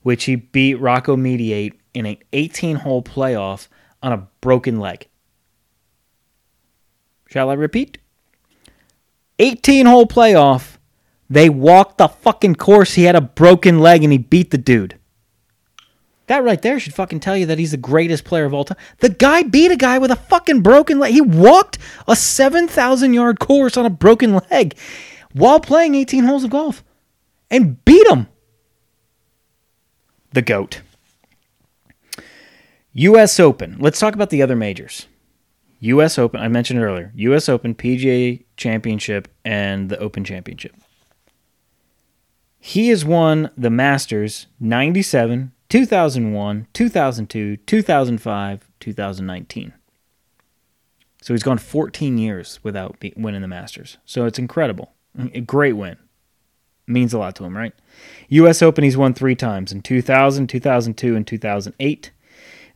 which 0.03 0.25
he 0.25 0.37
beat 0.37 0.81
Rocco 0.81 1.17
Mediate 1.17 1.79
in 1.93 2.07
an 2.07 2.17
18-hole 2.33 3.03
playoff 3.03 3.69
on 4.03 4.13
a 4.13 4.27
broken 4.41 4.81
leg. 4.81 5.07
Shall 7.29 7.51
I 7.51 7.55
repeat? 7.55 7.99
18 9.39 9.87
hole 9.87 10.07
playoff. 10.07 10.77
They 11.29 11.49
walked 11.49 11.99
the 11.99 12.09
fucking 12.09 12.57
course. 12.57 12.95
He 12.95 13.05
had 13.05 13.17
a 13.17 13.21
broken 13.21 13.81
leg 13.81 14.05
and 14.05 14.13
he 14.13 14.19
beat 14.19 14.51
the 14.51 14.59
dude. 14.59 14.99
That 16.27 16.43
right 16.43 16.61
there 16.61 16.81
should 16.81 16.95
fucking 16.95 17.21
tell 17.21 17.37
you 17.37 17.47
that 17.47 17.59
he's 17.59 17.71
the 17.71 17.77
greatest 17.77 18.25
player 18.25 18.45
of 18.45 18.55
all 18.55 18.65
time. 18.65 18.79
The 18.99 19.11
guy 19.11 19.43
beat 19.45 19.71
a 19.71 19.77
guy 19.77 19.99
with 19.99 20.11
a 20.11 20.17
fucking 20.17 20.61
broken 20.61 20.99
leg. 20.99 21.13
He 21.13 21.21
walked 21.21 21.79
a 22.09 22.17
7,000 22.17 23.15
yard 23.15 23.39
course 23.39 23.77
on 23.77 23.87
a 23.87 23.91
broken 23.91 24.41
leg 24.51 24.77
while 25.33 25.61
playing 25.61 25.95
18 25.95 26.25
holes 26.25 26.45
of 26.45 26.51
golf 26.51 26.83
and 27.51 27.85
beat 27.85 28.07
him. 28.09 28.27
The 30.33 30.43
GOAT. 30.43 30.83
U.S. 32.93 33.39
Open. 33.39 33.77
Let's 33.79 34.01
talk 34.01 34.15
about 34.15 34.31
the 34.31 34.43
other 34.43 34.57
majors. 34.57 35.07
U.S. 35.81 36.19
Open, 36.19 36.41
I 36.41 36.49
mentioned 36.49 36.81
earlier. 36.81 37.13
U.S. 37.15 37.49
Open, 37.49 37.75
PGA 37.75 38.43
Championship, 38.57 39.29
and 39.45 39.89
the 39.89 39.99
Open 39.99 40.25
Championship. 40.25 40.75
He 42.59 42.89
has 42.89 43.05
won 43.05 43.51
the 43.57 43.71
Masters 43.71 44.47
97, 44.59 45.53
2001, 45.69 46.67
2002, 46.73 47.57
2005, 47.59 48.71
2019. 48.81 49.73
So 51.23 51.35
he's 51.35 51.43
gone 51.43 51.59
14 51.59 52.19
years 52.19 52.61
without 52.63 52.97
winning 53.17 53.43
the 53.43 53.49
Masters. 53.49 53.99
So 54.05 54.27
it's 54.27 54.39
incredible. 54.39 54.93
A 55.33 55.41
great 55.41 55.75
win. 55.75 55.97
Means 56.87 57.13
a 57.13 57.19
lot 57.19 57.35
to 57.37 57.45
him, 57.45 57.57
right? 57.57 57.73
U.S. 58.29 58.63
Open, 58.63 58.85
he's 58.85 58.97
won 58.97 59.13
three 59.13 59.35
times 59.35 59.73
in 59.73 59.83
2000, 59.83 60.47
2002, 60.47 61.17
and 61.17 61.27
2008. 61.27 62.11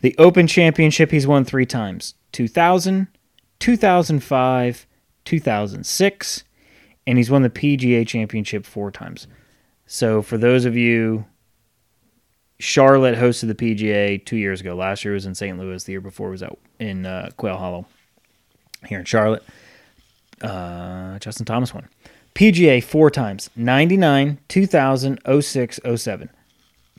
The 0.00 0.14
Open 0.18 0.46
Championship, 0.46 1.10
he's 1.10 1.26
won 1.26 1.44
three 1.44 1.66
times 1.66 2.14
2000, 2.32 3.08
2005, 3.58 4.86
2006, 5.24 6.44
and 7.06 7.18
he's 7.18 7.30
won 7.30 7.42
the 7.42 7.50
PGA 7.50 8.06
Championship 8.06 8.64
four 8.64 8.90
times. 8.90 9.26
So 9.86 10.22
for 10.22 10.38
those 10.38 10.64
of 10.64 10.76
you, 10.76 11.26
Charlotte 12.58 13.18
hosted 13.18 13.48
the 13.48 13.54
PGA 13.54 14.24
two 14.24 14.36
years 14.36 14.60
ago. 14.60 14.74
Last 14.74 15.04
year 15.04 15.14
was 15.14 15.26
in 15.26 15.34
St. 15.34 15.58
Louis. 15.58 15.82
The 15.82 15.92
year 15.92 16.00
before 16.00 16.30
was 16.30 16.42
out 16.42 16.58
in 16.78 17.06
uh, 17.06 17.30
Quail 17.36 17.56
Hollow 17.56 17.86
here 18.86 18.98
in 18.98 19.04
Charlotte. 19.04 19.42
Uh, 20.40 21.18
Justin 21.18 21.46
Thomas 21.46 21.74
won. 21.74 21.88
PGA 22.34 22.82
four 22.82 23.10
times 23.10 23.50
99, 23.56 24.38
2000, 24.48 25.20
06, 25.40 25.80
07. 25.96 26.30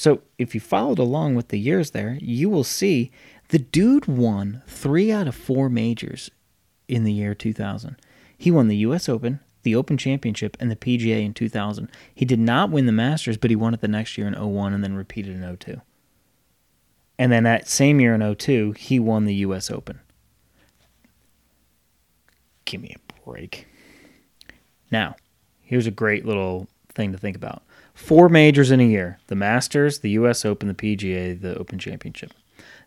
So 0.01 0.21
if 0.39 0.55
you 0.55 0.59
followed 0.59 0.97
along 0.97 1.35
with 1.35 1.49
the 1.49 1.59
years 1.59 1.91
there, 1.91 2.17
you 2.19 2.49
will 2.49 2.63
see 2.63 3.11
the 3.49 3.59
dude 3.59 4.07
won 4.07 4.63
three 4.65 5.11
out 5.11 5.27
of 5.27 5.35
four 5.35 5.69
majors 5.69 6.31
in 6.87 7.03
the 7.03 7.13
year 7.13 7.35
2000. 7.35 7.97
He 8.35 8.49
won 8.49 8.67
the 8.67 8.77
U.S. 8.77 9.07
Open, 9.07 9.41
the 9.61 9.75
Open 9.75 9.97
Championship, 9.97 10.57
and 10.59 10.71
the 10.71 10.75
PGA 10.75 11.23
in 11.23 11.35
2000. 11.35 11.87
He 12.15 12.25
did 12.25 12.39
not 12.39 12.71
win 12.71 12.87
the 12.87 12.91
Masters, 12.91 13.37
but 13.37 13.51
he 13.51 13.55
won 13.55 13.75
it 13.75 13.81
the 13.81 13.87
next 13.87 14.17
year 14.17 14.25
in 14.25 14.33
01 14.33 14.73
and 14.73 14.83
then 14.83 14.95
repeated 14.95 15.35
in 15.35 15.55
02. 15.55 15.79
And 17.19 17.31
then 17.31 17.43
that 17.43 17.69
same 17.69 17.99
year 17.99 18.15
in 18.15 18.35
02, 18.35 18.71
he 18.71 18.97
won 18.97 19.25
the 19.25 19.35
U.S. 19.35 19.69
Open. 19.69 19.99
Give 22.65 22.81
me 22.81 22.95
a 22.95 23.23
break. 23.23 23.67
Now, 24.89 25.15
here's 25.61 25.85
a 25.85 25.91
great 25.91 26.25
little 26.25 26.67
thing 26.91 27.11
to 27.11 27.17
think 27.17 27.35
about 27.35 27.63
four 27.93 28.29
majors 28.29 28.71
in 28.71 28.79
a 28.79 28.85
year 28.85 29.19
the 29.27 29.35
Masters, 29.35 29.99
the 29.99 30.11
U.S. 30.11 30.45
Open, 30.45 30.67
the 30.67 30.73
PGA, 30.73 31.39
the 31.39 31.57
Open 31.57 31.79
Championship. 31.79 32.33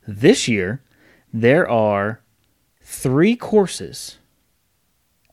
This 0.07 0.49
year, 0.49 0.83
there 1.33 1.69
are 1.69 2.21
three 2.81 3.37
courses 3.37 4.19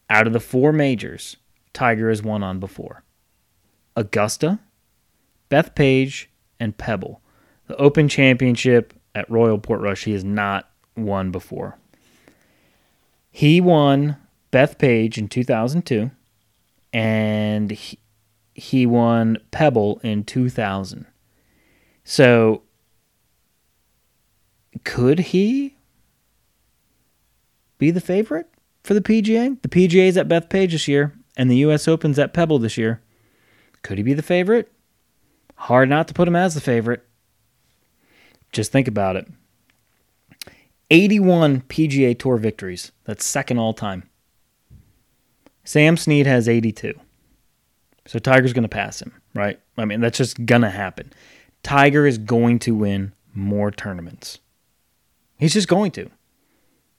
out 0.09 0.27
of 0.27 0.33
the 0.33 0.39
four 0.39 0.71
majors 0.71 1.37
Tiger 1.73 2.09
has 2.09 2.21
won 2.21 2.43
on 2.43 2.59
before 2.59 3.03
Augusta, 3.95 4.59
Bethpage, 5.49 6.27
and 6.59 6.77
Pebble. 6.77 7.21
The 7.67 7.75
Open 7.77 8.07
Championship 8.07 8.93
at 9.15 9.29
Royal 9.29 9.57
Portrush. 9.57 10.03
He 10.03 10.13
has 10.13 10.23
not 10.23 10.69
won 10.95 11.31
before. 11.31 11.77
He 13.31 13.61
won 13.61 14.17
Bethpage 14.51 15.17
in 15.17 15.27
2002, 15.29 16.11
and 16.91 17.71
he, 17.71 17.97
he 18.53 18.85
won 18.85 19.37
Pebble 19.51 19.99
in 20.03 20.23
2000. 20.23 21.05
So, 22.03 22.63
could 24.83 25.19
he 25.19 25.75
be 27.77 27.91
the 27.91 28.01
favorite 28.01 28.47
for 28.83 28.93
the 28.93 29.01
PGA? 29.01 29.61
The 29.61 29.69
PGA's 29.69 30.17
at 30.17 30.27
Bethpage 30.27 30.71
this 30.71 30.87
year, 30.87 31.13
and 31.37 31.49
the 31.49 31.57
U.S. 31.57 31.87
Open's 31.87 32.19
at 32.19 32.33
Pebble 32.33 32.59
this 32.59 32.77
year. 32.77 33.01
Could 33.81 33.97
he 33.97 34.03
be 34.03 34.13
the 34.13 34.21
favorite? 34.21 34.71
Hard 35.55 35.89
not 35.89 36.07
to 36.07 36.13
put 36.13 36.27
him 36.27 36.35
as 36.35 36.53
the 36.55 36.61
favorite. 36.61 37.05
Just 38.51 38.71
think 38.71 38.87
about 38.87 39.15
it. 39.15 39.27
81 40.89 41.61
PGA 41.61 42.17
Tour 42.17 42.37
victories. 42.37 42.91
That's 43.05 43.23
second 43.23 43.59
all 43.59 43.73
time. 43.73 44.09
Sam 45.63 45.95
Snead 45.95 46.25
has 46.25 46.49
82. 46.49 46.99
So 48.05 48.19
Tiger's 48.19 48.53
going 48.53 48.63
to 48.63 48.69
pass 48.69 49.01
him, 49.01 49.13
right? 49.33 49.59
I 49.77 49.85
mean, 49.85 50.01
that's 50.01 50.17
just 50.17 50.45
going 50.45 50.63
to 50.63 50.69
happen. 50.69 51.13
Tiger 51.63 52.07
is 52.07 52.17
going 52.17 52.59
to 52.59 52.75
win 52.75 53.13
more 53.33 53.71
tournaments. 53.71 54.39
He's 55.37 55.53
just 55.53 55.67
going 55.67 55.91
to. 55.91 56.09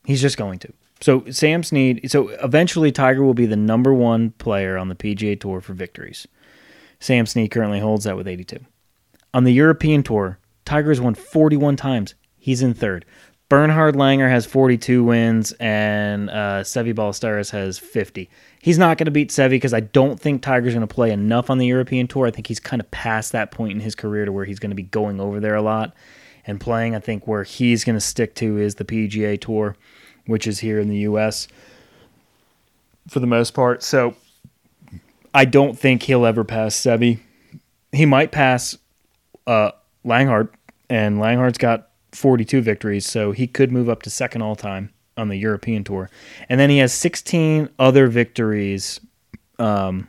He's 0.04 0.20
just 0.20 0.36
going 0.36 0.58
to. 0.60 0.72
So 1.00 1.24
Sam 1.30 1.62
Snead, 1.62 2.10
so 2.10 2.28
eventually 2.28 2.92
Tiger 2.92 3.24
will 3.24 3.34
be 3.34 3.46
the 3.46 3.56
number 3.56 3.92
one 3.92 4.30
player 4.32 4.78
on 4.78 4.88
the 4.88 4.94
PGA 4.94 5.38
Tour 5.38 5.60
for 5.60 5.74
victories. 5.74 6.26
Sam 7.00 7.26
Snead 7.26 7.50
currently 7.50 7.80
holds 7.80 8.04
that 8.04 8.16
with 8.16 8.28
82. 8.28 8.58
On 9.34 9.44
the 9.44 9.52
European 9.52 10.02
Tour, 10.04 10.38
Tiger 10.64 10.90
has 10.90 11.00
won 11.00 11.14
41 11.14 11.74
times. 11.76 12.14
He's 12.38 12.62
in 12.62 12.74
third. 12.74 13.04
Bernhard 13.52 13.96
Langer 13.96 14.30
has 14.30 14.46
42 14.46 15.04
wins, 15.04 15.52
and 15.60 16.30
uh, 16.30 16.62
Seve 16.62 16.94
Ballesteros 16.94 17.50
has 17.50 17.78
50. 17.78 18.30
He's 18.62 18.78
not 18.78 18.96
going 18.96 19.04
to 19.04 19.10
beat 19.10 19.28
Seve 19.28 19.50
because 19.50 19.74
I 19.74 19.80
don't 19.80 20.18
think 20.18 20.40
Tiger's 20.40 20.72
going 20.72 20.80
to 20.80 20.86
play 20.86 21.10
enough 21.10 21.50
on 21.50 21.58
the 21.58 21.66
European 21.66 22.08
Tour. 22.08 22.26
I 22.26 22.30
think 22.30 22.46
he's 22.46 22.58
kind 22.58 22.80
of 22.80 22.90
past 22.90 23.32
that 23.32 23.50
point 23.50 23.72
in 23.72 23.80
his 23.80 23.94
career 23.94 24.24
to 24.24 24.32
where 24.32 24.46
he's 24.46 24.58
going 24.58 24.70
to 24.70 24.74
be 24.74 24.84
going 24.84 25.20
over 25.20 25.38
there 25.38 25.54
a 25.54 25.60
lot 25.60 25.94
and 26.46 26.62
playing. 26.62 26.94
I 26.94 27.00
think 27.00 27.28
where 27.28 27.42
he's 27.42 27.84
going 27.84 27.94
to 27.96 28.00
stick 28.00 28.34
to 28.36 28.56
is 28.56 28.76
the 28.76 28.86
PGA 28.86 29.38
Tour, 29.38 29.76
which 30.24 30.46
is 30.46 30.60
here 30.60 30.80
in 30.80 30.88
the 30.88 31.00
U.S. 31.00 31.46
for 33.06 33.20
the 33.20 33.26
most 33.26 33.50
part. 33.50 33.82
So 33.82 34.16
I 35.34 35.44
don't 35.44 35.78
think 35.78 36.04
he'll 36.04 36.24
ever 36.24 36.42
pass 36.42 36.74
Seve. 36.74 37.20
He 37.92 38.06
might 38.06 38.32
pass 38.32 38.78
uh, 39.46 39.72
Langhart, 40.06 40.48
and 40.88 41.18
Langhard's 41.18 41.58
got 41.58 41.90
42 42.12 42.60
victories, 42.60 43.06
so 43.06 43.32
he 43.32 43.46
could 43.46 43.72
move 43.72 43.88
up 43.88 44.02
to 44.02 44.10
second 44.10 44.42
all 44.42 44.56
time 44.56 44.92
on 45.16 45.28
the 45.28 45.36
European 45.36 45.84
tour. 45.84 46.10
And 46.48 46.58
then 46.60 46.70
he 46.70 46.78
has 46.78 46.92
16 46.92 47.68
other 47.78 48.06
victories 48.08 49.00
um, 49.58 50.08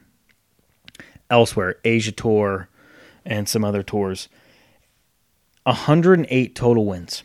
elsewhere, 1.30 1.76
Asia 1.84 2.12
Tour 2.12 2.70
and 3.26 3.48
some 3.48 3.64
other 3.64 3.84
tours. 3.84 4.30
108 5.64 6.56
total 6.56 6.86
wins. 6.86 7.24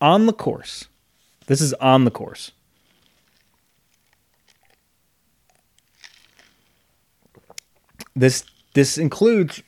On 0.00 0.26
the 0.26 0.32
course. 0.32 0.88
This 1.46 1.60
is 1.60 1.72
on 1.74 2.04
the 2.04 2.10
course. 2.10 2.52
This 8.14 8.44
this 8.74 8.98
includes 8.98 9.62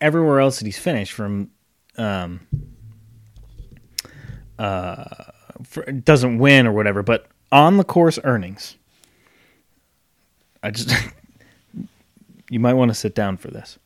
everywhere 0.00 0.40
else 0.40 0.58
that 0.58 0.66
he's 0.66 0.78
finished 0.78 1.12
from 1.12 1.50
um, 1.98 2.46
uh, 4.58 5.04
for, 5.64 5.82
doesn't 5.84 6.38
win 6.38 6.66
or 6.66 6.72
whatever, 6.72 7.02
but 7.02 7.26
on 7.52 7.76
the 7.76 7.84
course 7.84 8.18
earnings. 8.24 8.76
I 10.62 10.70
just 10.70 10.90
you 12.50 12.60
might 12.60 12.74
want 12.74 12.90
to 12.90 12.94
sit 12.94 13.14
down 13.14 13.36
for 13.36 13.48
this. 13.50 13.78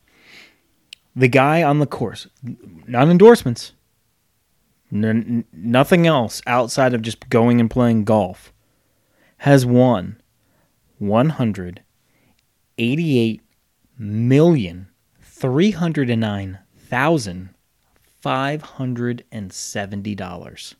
The 1.15 1.27
guy 1.27 1.61
on 1.61 1.79
the 1.79 1.85
course, 1.85 2.27
not 2.87 3.09
endorsements, 3.09 3.73
n- 4.91 5.45
nothing 5.51 6.07
else 6.07 6.41
outside 6.47 6.93
of 6.93 7.01
just 7.01 7.29
going 7.29 7.59
and 7.59 7.69
playing 7.69 8.05
golf, 8.05 8.53
has 9.39 9.65
won 9.65 10.21
one 10.99 11.29
hundred 11.29 11.81
eighty-eight 12.77 13.41
million 13.97 14.87
three 15.21 15.71
hundred 15.71 16.09
and 16.09 16.21
nine 16.21 16.59
thousand 16.77 17.49
five 18.21 18.61
hundred 18.61 19.23
and 19.31 19.51
seventy 19.51 20.15
dollars. 20.15 20.75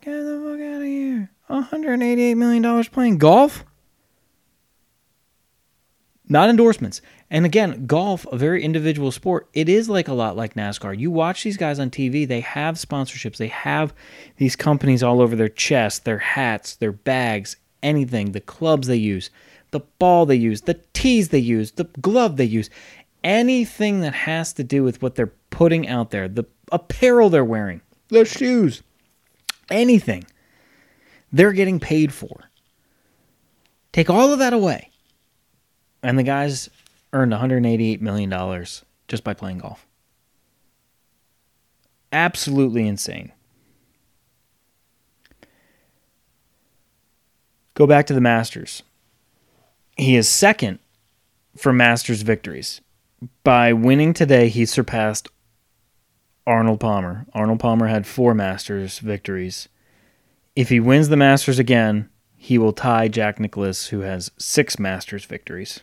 Get 0.00 0.12
the 0.12 0.40
fuck 0.44 0.60
out 0.60 0.80
of 0.80 0.86
here! 0.86 1.30
One 1.48 1.62
hundred 1.62 2.02
eighty-eight 2.02 2.34
million 2.34 2.62
dollars 2.62 2.88
playing 2.88 3.18
golf. 3.18 3.64
Not 6.30 6.50
endorsements. 6.50 7.00
And 7.30 7.46
again, 7.46 7.86
golf, 7.86 8.26
a 8.30 8.36
very 8.36 8.62
individual 8.62 9.10
sport, 9.10 9.48
it 9.54 9.68
is 9.68 9.88
like 9.88 10.08
a 10.08 10.14
lot 10.14 10.36
like 10.36 10.54
NASCAR. 10.54 10.98
You 10.98 11.10
watch 11.10 11.42
these 11.42 11.56
guys 11.56 11.78
on 11.78 11.90
TV, 11.90 12.28
they 12.28 12.40
have 12.40 12.76
sponsorships, 12.76 13.38
they 13.38 13.48
have 13.48 13.94
these 14.36 14.56
companies 14.56 15.02
all 15.02 15.20
over 15.20 15.36
their 15.36 15.48
chest, 15.48 16.04
their 16.04 16.18
hats, 16.18 16.76
their 16.76 16.92
bags, 16.92 17.56
anything, 17.82 18.32
the 18.32 18.40
clubs 18.40 18.88
they 18.88 18.96
use, 18.96 19.30
the 19.70 19.80
ball 19.98 20.26
they 20.26 20.36
use, 20.36 20.62
the 20.62 20.80
tees 20.92 21.28
they 21.30 21.38
use, 21.38 21.72
the 21.72 21.84
glove 22.00 22.36
they 22.36 22.44
use, 22.44 22.70
anything 23.24 24.00
that 24.00 24.14
has 24.14 24.52
to 24.54 24.64
do 24.64 24.82
with 24.82 25.02
what 25.02 25.14
they're 25.14 25.32
putting 25.50 25.88
out 25.88 26.10
there, 26.10 26.28
the 26.28 26.44
apparel 26.70 27.30
they're 27.30 27.44
wearing, 27.44 27.80
the 28.08 28.24
shoes, 28.24 28.82
anything, 29.70 30.24
they're 31.32 31.52
getting 31.52 31.80
paid 31.80 32.12
for. 32.12 32.50
Take 33.92 34.10
all 34.10 34.32
of 34.32 34.38
that 34.38 34.52
away. 34.52 34.90
And 36.02 36.18
the 36.18 36.22
guys 36.22 36.70
earned 37.12 37.32
$188 37.32 38.00
million 38.00 38.64
just 39.08 39.24
by 39.24 39.34
playing 39.34 39.58
golf. 39.58 39.86
Absolutely 42.12 42.86
insane. 42.86 43.32
Go 47.74 47.86
back 47.86 48.06
to 48.06 48.14
the 48.14 48.20
Masters. 48.20 48.82
He 49.96 50.16
is 50.16 50.28
second 50.28 50.78
for 51.56 51.72
Masters 51.72 52.22
victories. 52.22 52.80
By 53.42 53.72
winning 53.72 54.14
today, 54.14 54.48
he 54.48 54.64
surpassed 54.64 55.28
Arnold 56.46 56.80
Palmer. 56.80 57.26
Arnold 57.32 57.60
Palmer 57.60 57.88
had 57.88 58.06
four 58.06 58.34
Masters 58.34 59.00
victories. 59.00 59.68
If 60.54 60.68
he 60.68 60.80
wins 60.80 61.08
the 61.08 61.16
Masters 61.16 61.58
again, 61.58 62.08
he 62.36 62.58
will 62.58 62.72
tie 62.72 63.08
Jack 63.08 63.40
Nicklaus, 63.40 63.88
who 63.88 64.00
has 64.00 64.30
six 64.38 64.78
Masters 64.78 65.24
victories. 65.24 65.80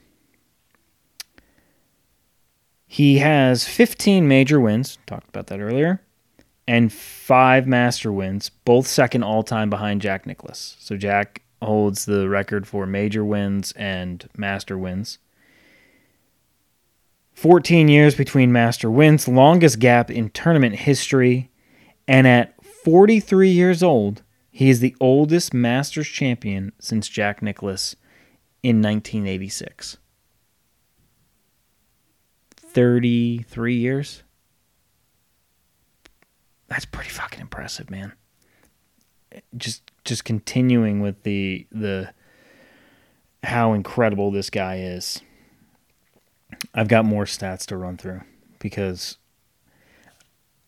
He 2.88 3.18
has 3.18 3.68
15 3.68 4.28
major 4.28 4.60
wins, 4.60 4.98
talked 5.06 5.28
about 5.28 5.48
that 5.48 5.60
earlier, 5.60 6.02
and 6.68 6.94
five 6.94 7.68
master 7.68 8.12
wins, 8.12 8.50
both 8.50 8.88
second 8.88 9.24
all 9.24 9.44
time 9.44 9.70
behind 9.70 10.02
Jack 10.02 10.26
Nicklaus. 10.26 10.78
So 10.80 10.96
Jack 10.96 11.42
holds 11.62 12.06
the 12.06 12.30
record 12.30 12.68
for 12.68 12.86
major 12.86 13.26
wins 13.26 13.74
and 13.74 14.30
master 14.38 14.78
wins. 14.78 15.20
14 17.36 17.90
years 17.90 18.16
between 18.16 18.52
master 18.52 18.90
wins, 18.90 19.28
longest 19.28 19.80
gap 19.80 20.10
in 20.10 20.30
tournament 20.30 20.76
history, 20.76 21.52
and 22.08 22.26
at 22.26 22.56
43 22.64 23.50
years 23.50 23.84
old, 23.84 24.24
he 24.50 24.70
is 24.70 24.80
the 24.80 24.96
oldest 25.02 25.54
Masters 25.54 26.08
champion 26.08 26.72
since 26.80 27.10
Jack 27.10 27.42
Nicklaus 27.42 27.96
in 28.64 28.82
1986. 28.82 29.98
33 32.56 33.76
years. 33.76 34.24
That's 36.68 36.86
pretty 36.86 37.10
fucking 37.10 37.42
impressive, 37.42 37.90
man. 37.90 38.14
Just 39.58 39.92
just 40.06 40.24
continuing 40.24 41.02
with 41.02 41.24
the 41.24 41.68
the 41.72 42.14
how 43.44 43.74
incredible 43.74 44.32
this 44.32 44.50
guy 44.50 44.78
is. 44.78 45.22
I've 46.74 46.88
got 46.88 47.06
more 47.06 47.26
stats 47.26 47.66
to 47.68 47.78
run 47.78 47.98
through 47.98 48.22
because 48.60 49.18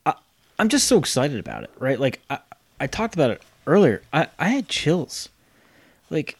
I, 0.06 0.13
I'm 0.60 0.69
just 0.69 0.88
so 0.88 0.97
excited 0.97 1.39
about 1.39 1.63
it, 1.63 1.71
right? 1.80 2.00
Like 2.00 2.21
I, 2.30 2.39
I 2.80 2.88
talked 2.88 3.13
about 3.13 3.32
it 3.32 3.41
earlier. 3.65 4.02
I, 4.13 4.28
I 4.39 4.50
had 4.50 4.67
chills. 4.67 5.30
Like 6.10 6.38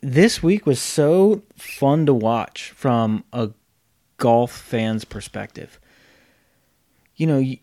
this 0.00 0.42
week 0.42 0.66
was 0.66 0.80
so 0.80 1.42
fun 1.56 2.06
to 2.06 2.14
watch 2.14 2.70
from 2.70 3.24
a 3.32 3.50
golf 4.16 4.52
fan's 4.52 5.04
perspective. 5.04 5.78
You 7.16 7.26
know, 7.26 7.38
you, 7.38 7.58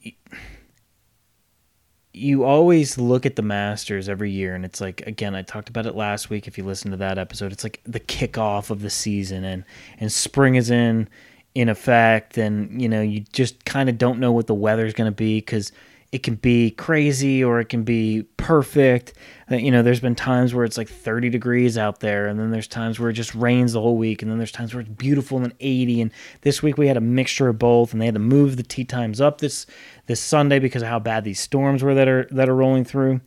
you 2.15 2.45
always 2.45 2.97
look 2.97 3.25
at 3.25 3.35
the 3.35 3.41
Masters 3.41 4.07
every 4.07 4.31
year, 4.31 4.55
and 4.55 4.63
it's 4.63 4.79
like 4.79 5.01
again, 5.05 5.35
I 5.35 5.41
talked 5.41 5.67
about 5.67 5.85
it 5.85 5.95
last 5.95 6.29
week. 6.29 6.47
If 6.47 6.57
you 6.57 6.63
listen 6.63 6.91
to 6.91 6.97
that 6.97 7.17
episode, 7.17 7.51
it's 7.51 7.63
like 7.63 7.81
the 7.85 7.99
kickoff 7.99 8.69
of 8.69 8.81
the 8.81 8.89
season, 8.89 9.43
and 9.43 9.65
and 9.99 10.11
spring 10.11 10.55
is 10.55 10.69
in 10.69 11.09
in 11.55 11.67
effect, 11.67 12.37
and 12.37 12.81
you 12.81 12.87
know 12.87 13.01
you 13.01 13.25
just 13.33 13.65
kind 13.65 13.89
of 13.89 13.97
don't 13.97 14.19
know 14.19 14.31
what 14.31 14.47
the 14.47 14.53
weather's 14.53 14.93
going 14.93 15.11
to 15.11 15.15
be 15.15 15.39
because 15.39 15.73
it 16.15 16.23
can 16.23 16.35
be 16.35 16.71
crazy 16.71 17.43
or 17.43 17.59
it 17.59 17.67
can 17.67 17.83
be 17.83 18.23
perfect. 18.37 19.11
Uh, 19.51 19.57
You 19.57 19.69
know, 19.69 19.83
there's 19.83 19.99
been 19.99 20.15
times 20.15 20.53
where 20.53 20.63
it's 20.63 20.77
like 20.77 20.87
30 20.87 21.29
degrees 21.29 21.77
out 21.77 21.99
there, 21.99 22.27
and 22.27 22.39
then 22.39 22.51
there's 22.51 22.69
times 22.69 23.01
where 23.01 23.09
it 23.09 23.15
just 23.15 23.35
rains 23.35 23.73
the 23.73 23.81
whole 23.81 23.97
week, 23.97 24.21
and 24.21 24.31
then 24.31 24.37
there's 24.37 24.53
times 24.53 24.73
where 24.73 24.79
it's 24.79 24.89
beautiful 24.89 25.39
and 25.39 25.53
80. 25.59 25.99
And 25.99 26.11
this 26.39 26.63
week 26.63 26.77
we 26.77 26.87
had 26.87 26.95
a 26.95 27.01
mixture 27.01 27.49
of 27.49 27.59
both, 27.59 27.91
and 27.91 28.01
they 28.01 28.05
had 28.05 28.13
to 28.13 28.21
move 28.21 28.55
the 28.55 28.63
tee 28.63 28.85
times 28.85 29.19
up 29.19 29.39
this 29.41 29.65
this 30.05 30.21
Sunday 30.21 30.57
because 30.57 30.83
of 30.83 30.87
how 30.87 30.99
bad 30.99 31.25
these 31.25 31.41
storms 31.41 31.83
were 31.83 31.93
that 31.93 32.07
are 32.07 32.29
that 32.31 32.47
are 32.47 32.55
rolling 32.55 32.85
through. 32.85 33.19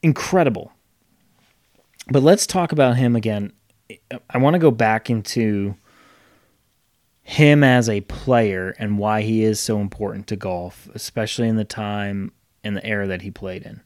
Incredible. 0.00 0.70
But 2.08 2.22
let's 2.22 2.46
talk 2.46 2.70
about 2.70 2.96
him 2.96 3.16
again. 3.16 3.52
I 4.30 4.38
want 4.38 4.54
to 4.54 4.60
go 4.60 4.70
back 4.70 5.10
into 5.10 5.74
him 7.26 7.64
as 7.64 7.88
a 7.88 8.02
player 8.02 8.72
and 8.78 8.98
why 8.98 9.20
he 9.20 9.42
is 9.42 9.58
so 9.58 9.80
important 9.80 10.28
to 10.28 10.36
golf, 10.36 10.88
especially 10.94 11.48
in 11.48 11.56
the 11.56 11.64
time 11.64 12.30
and 12.62 12.76
the 12.76 12.86
era 12.86 13.08
that 13.08 13.22
he 13.22 13.32
played 13.32 13.64
in. 13.64 13.80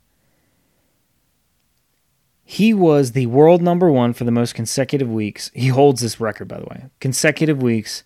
He 2.44 2.74
was 2.74 3.12
the 3.12 3.24
world 3.26 3.62
number 3.62 3.90
one 3.90 4.12
for 4.12 4.24
the 4.24 4.31
most 4.31 4.55
consecutive 4.55 5.11
weeks. 5.11 5.50
He 5.55 5.68
holds 5.68 6.03
this 6.03 6.20
record, 6.20 6.48
by 6.48 6.59
the 6.59 6.66
way, 6.66 6.85
consecutive 7.00 7.62
weeks, 7.62 8.05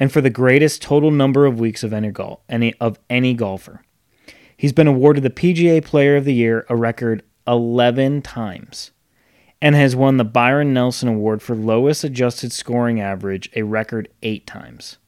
and 0.00 0.10
for 0.10 0.20
the 0.20 0.30
greatest 0.30 0.82
total 0.82 1.12
number 1.12 1.46
of 1.46 1.60
weeks 1.60 1.84
of 1.84 1.92
any 1.92 2.10
golf, 2.10 2.40
any 2.48 2.74
of 2.80 2.98
any 3.08 3.34
golfer. 3.34 3.84
He's 4.56 4.72
been 4.72 4.88
awarded 4.88 5.22
the 5.22 5.30
PGA 5.30 5.84
Player 5.84 6.16
of 6.16 6.24
the 6.24 6.34
Year 6.34 6.66
a 6.68 6.74
record 6.74 7.22
11 7.46 8.22
times 8.22 8.90
and 9.62 9.76
has 9.76 9.94
won 9.94 10.16
the 10.16 10.24
Byron 10.24 10.74
Nelson 10.74 11.08
Award 11.08 11.40
for 11.40 11.54
lowest 11.54 12.02
adjusted 12.02 12.52
scoring 12.52 13.00
average 13.00 13.48
a 13.54 13.62
record 13.62 14.08
eight 14.20 14.44
times. 14.44 14.98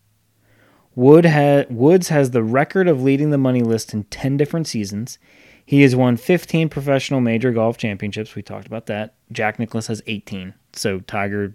Wood 0.95 1.27
ha- 1.27 1.64
Woods 1.69 2.09
has 2.11 2.31
the 2.31 2.45
record 2.45 2.87
of 2.87 3.03
leading 3.03 3.31
the 3.31 3.37
money 3.37 3.62
list 3.62 3.93
in 3.93 4.05
10 4.05 4.37
different 4.37 4.69
seasons. 4.69 5.19
He 5.67 5.83
has 5.83 5.97
won 5.97 6.17
15 6.17 6.69
professional 6.69 7.21
major 7.21 7.51
golf 7.51 7.77
championships. 7.77 8.37
We 8.37 8.43
talked 8.43 8.69
about 8.69 8.87
that. 8.87 9.14
Jack 9.33 9.59
Nicklaus 9.59 9.88
has 9.88 10.01
18. 10.07 10.55
So 10.73 11.01
Tiger 11.01 11.53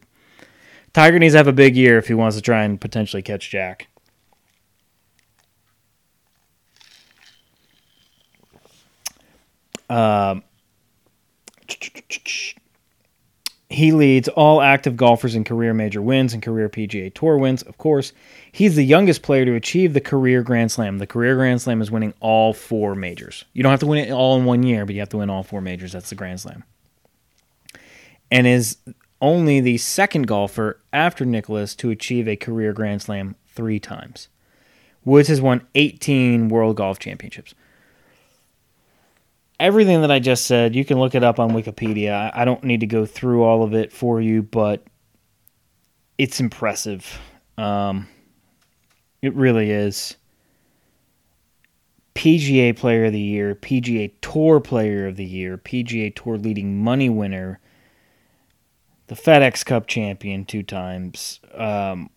Tiger 0.91 1.19
needs 1.19 1.35
to 1.35 1.37
have 1.37 1.47
a 1.47 1.53
big 1.53 1.77
year 1.77 1.97
if 1.97 2.09
he 2.09 2.13
wants 2.13 2.35
to 2.35 2.41
try 2.41 2.63
and 2.63 2.81
potentially 2.81 3.21
catch 3.21 3.49
Jack. 3.49 3.87
Um, 9.89 10.43
he 13.69 13.91
leads 13.91 14.27
all 14.29 14.61
active 14.61 14.97
golfers 14.97 15.35
in 15.35 15.43
career 15.43 15.75
major 15.75 16.01
wins 16.01 16.33
and 16.33 16.41
career 16.41 16.67
PGA 16.69 17.13
Tour 17.13 17.37
wins. 17.37 17.61
Of 17.61 17.77
course, 17.77 18.13
he's 18.51 18.75
the 18.75 18.83
youngest 18.83 19.21
player 19.21 19.45
to 19.45 19.53
achieve 19.53 19.93
the 19.93 20.01
career 20.01 20.41
Grand 20.41 20.71
Slam. 20.71 20.97
The 20.97 21.05
career 21.05 21.35
Grand 21.35 21.61
Slam 21.61 21.79
is 21.79 21.91
winning 21.91 22.15
all 22.19 22.51
four 22.51 22.95
majors. 22.95 23.45
You 23.53 23.61
don't 23.61 23.69
have 23.69 23.79
to 23.81 23.85
win 23.85 24.03
it 24.03 24.11
all 24.11 24.37
in 24.39 24.45
one 24.45 24.63
year, 24.63 24.85
but 24.85 24.95
you 24.95 25.01
have 25.01 25.09
to 25.09 25.17
win 25.17 25.29
all 25.29 25.43
four 25.43 25.61
majors. 25.61 25.91
That's 25.91 26.09
the 26.09 26.15
Grand 26.15 26.41
Slam. 26.41 26.63
And 28.31 28.47
is 28.47 28.77
only 29.21 29.59
the 29.59 29.77
second 29.77 30.25
golfer 30.25 30.79
after 30.91 31.23
Nicklaus 31.23 31.75
to 31.75 31.91
achieve 31.91 32.27
a 32.27 32.35
career 32.35 32.73
Grand 32.73 33.03
Slam 33.03 33.35
three 33.47 33.79
times. 33.79 34.29
Woods 35.05 35.27
has 35.27 35.41
won 35.41 35.65
18 35.75 36.49
World 36.49 36.75
Golf 36.75 36.97
Championships 36.97 37.53
everything 39.59 40.01
that 40.01 40.11
I 40.11 40.19
just 40.19 40.45
said, 40.45 40.75
you 40.75 40.85
can 40.85 40.99
look 40.99 41.15
it 41.15 41.23
up 41.23 41.39
on 41.39 41.51
Wikipedia. 41.51 42.31
I 42.33 42.45
don't 42.45 42.63
need 42.63 42.79
to 42.79 42.87
go 42.87 43.05
through 43.05 43.43
all 43.43 43.63
of 43.63 43.73
it 43.73 43.91
for 43.91 44.21
you, 44.21 44.41
but 44.41 44.83
it's 46.17 46.39
impressive. 46.39 47.19
Um, 47.57 48.07
it 49.21 49.33
really 49.35 49.71
is. 49.71 50.15
PGA 52.15 52.75
Player 52.75 53.05
of 53.05 53.13
the 53.13 53.19
Year, 53.19 53.55
PGA 53.55 54.11
Tour 54.21 54.59
Player 54.59 55.07
of 55.07 55.15
the 55.15 55.25
Year, 55.25 55.57
PGA 55.57 56.13
Tour 56.13 56.37
leading 56.37 56.83
money 56.83 57.09
winner, 57.09 57.59
the 59.07 59.15
FedEx 59.15 59.65
Cup 59.65 59.87
champion 59.87 60.45
two 60.45 60.63
times. 60.63 61.39
Um, 61.53 62.09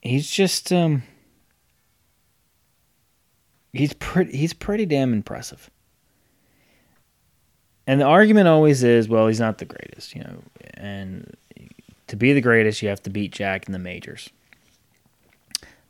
he's 0.00 0.30
just 0.30 0.72
um, 0.72 1.02
he's 3.74 3.92
pretty 3.94 4.36
he's 4.36 4.52
pretty 4.54 4.86
damn 4.86 5.12
impressive. 5.12 5.70
And 7.86 8.00
the 8.00 8.06
argument 8.06 8.48
always 8.48 8.82
is, 8.82 9.10
well, 9.10 9.26
he's 9.26 9.40
not 9.40 9.58
the 9.58 9.66
greatest, 9.66 10.14
you 10.14 10.22
know, 10.22 10.42
and 10.72 11.36
to 12.06 12.16
be 12.16 12.32
the 12.32 12.40
greatest, 12.40 12.80
you 12.80 12.88
have 12.88 13.02
to 13.02 13.10
beat 13.10 13.30
Jack 13.30 13.66
in 13.66 13.72
the 13.72 13.78
majors. 13.78 14.30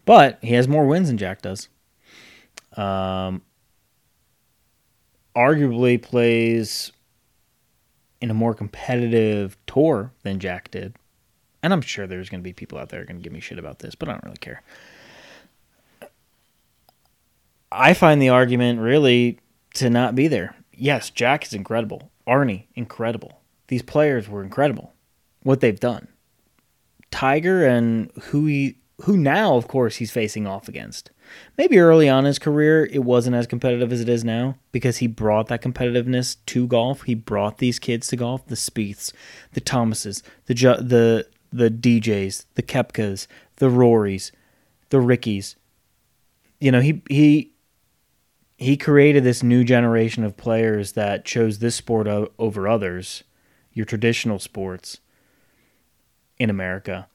But 0.05 0.39
he 0.43 0.55
has 0.55 0.67
more 0.67 0.87
wins 0.87 1.07
than 1.07 1.19
Jack 1.19 1.43
does. 1.43 1.69
Um, 2.77 3.43
arguably 5.37 6.03
plays 6.03 6.91
in 8.21 8.31
a 8.31 8.35
more 8.35 8.55
competitive 8.55 9.57
tour 9.67 10.13
than 10.23 10.41
Jack 10.41 10.71
did. 10.71 10.97
And 11.63 11.73
I'm 11.73 11.81
sure 11.81 12.07
there's 12.07 12.29
going 12.29 12.41
to 12.41 12.45
be 12.45 12.53
people 12.53 12.79
out 12.79 12.89
there 12.89 13.05
going 13.05 13.17
to 13.17 13.23
give 13.23 13.33
me 13.33 13.41
shit 13.41 13.59
about 13.59 13.79
this, 13.79 13.95
but 13.95 14.09
I 14.09 14.13
don't 14.13 14.25
really 14.25 14.37
care. 14.37 14.63
I 17.75 17.93
find 17.93 18.23
the 18.23 18.29
argument 18.29 18.81
really 18.81 19.41
to 19.75 19.91
not 19.91 20.15
be 20.15 20.29
there. 20.29 20.55
Yes, 20.73 21.11
Jack 21.11 21.45
is 21.45 21.53
incredible. 21.53 22.11
Arnie, 22.27 22.67
incredible. 22.75 23.41
These 23.69 23.83
players 23.83 24.29
were 24.29 24.43
incredible. 24.43 24.95
What 25.43 25.61
they've 25.61 25.79
done. 25.79 26.09
Tiger 27.11 27.67
and 27.67 28.11
who 28.25 28.47
he 28.47 28.79
who 29.03 29.17
now 29.17 29.57
of 29.57 29.67
course 29.67 29.97
he's 29.97 30.11
facing 30.11 30.47
off 30.47 30.69
against. 30.69 31.11
Maybe 31.59 31.79
early 31.79 32.09
on 32.09 32.21
in 32.21 32.27
his 32.27 32.39
career 32.39 32.87
it 32.87 33.05
wasn't 33.05 33.37
as 33.37 33.47
competitive 33.47 33.93
as 33.93 34.01
it 34.01 34.09
is 34.09 34.25
now 34.25 34.57
because 34.73 34.99
he 34.99 35.07
brought 35.07 35.49
that 35.49 35.63
competitiveness 35.63 36.37
to 36.47 36.67
golf. 36.67 37.03
He 37.03 37.15
brought 37.15 37.59
these 37.59 37.79
kids 37.79 38.07
to 38.09 38.17
golf, 38.17 38.47
the 38.47 38.55
Spieths, 38.55 39.13
the 39.53 39.61
Thomases, 39.61 40.23
the 40.47 40.55
the 40.55 41.27
the 41.53 41.71
DJs, 41.71 42.47
the 42.55 42.63
Koepkas, 42.63 43.27
the 43.57 43.69
Rorys, 43.69 44.31
the 44.91 45.01
Rickies. 45.01 45.57
You 46.61 46.73
know, 46.73 46.81
he 46.81 47.03
he 47.09 47.54
he 48.57 48.77
created 48.77 49.25
this 49.25 49.43
new 49.43 49.65
generation 49.65 50.25
of 50.25 50.37
players 50.37 50.93
that 50.93 51.25
chose 51.25 51.59
this 51.59 51.75
sport 51.75 52.07
o- 52.07 52.31
over 52.39 52.69
others, 52.69 53.25
your 53.73 53.85
traditional 53.85 54.39
sports 54.39 55.01
in 56.39 56.51
America. 56.51 57.09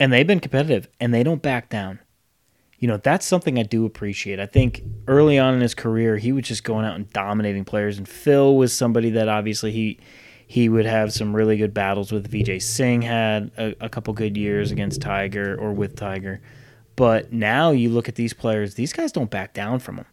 And 0.00 0.12
they've 0.12 0.26
been 0.26 0.40
competitive 0.40 0.88
and 1.00 1.12
they 1.12 1.22
don't 1.22 1.42
back 1.42 1.68
down. 1.68 2.00
You 2.78 2.86
know, 2.86 2.96
that's 2.96 3.26
something 3.26 3.58
I 3.58 3.64
do 3.64 3.84
appreciate. 3.84 4.38
I 4.38 4.46
think 4.46 4.82
early 5.08 5.38
on 5.38 5.54
in 5.54 5.60
his 5.60 5.74
career, 5.74 6.16
he 6.16 6.30
was 6.30 6.44
just 6.44 6.62
going 6.62 6.84
out 6.84 6.94
and 6.94 7.10
dominating 7.12 7.64
players. 7.64 7.98
And 7.98 8.08
Phil 8.08 8.56
was 8.56 8.72
somebody 8.72 9.10
that 9.10 9.28
obviously 9.28 9.72
he 9.72 9.98
he 10.46 10.68
would 10.70 10.86
have 10.86 11.12
some 11.12 11.36
really 11.36 11.58
good 11.58 11.74
battles 11.74 12.10
with. 12.10 12.30
Vijay 12.30 12.62
Singh 12.62 13.02
had 13.02 13.50
a, 13.58 13.74
a 13.80 13.88
couple 13.88 14.14
good 14.14 14.36
years 14.36 14.70
against 14.70 15.02
Tiger 15.02 15.56
or 15.60 15.72
with 15.72 15.94
Tiger. 15.94 16.40
But 16.98 17.32
now 17.32 17.70
you 17.70 17.90
look 17.90 18.08
at 18.08 18.16
these 18.16 18.32
players; 18.32 18.74
these 18.74 18.92
guys 18.92 19.12
don't 19.12 19.30
back 19.30 19.54
down 19.54 19.78
from 19.78 19.94
them. 19.94 20.06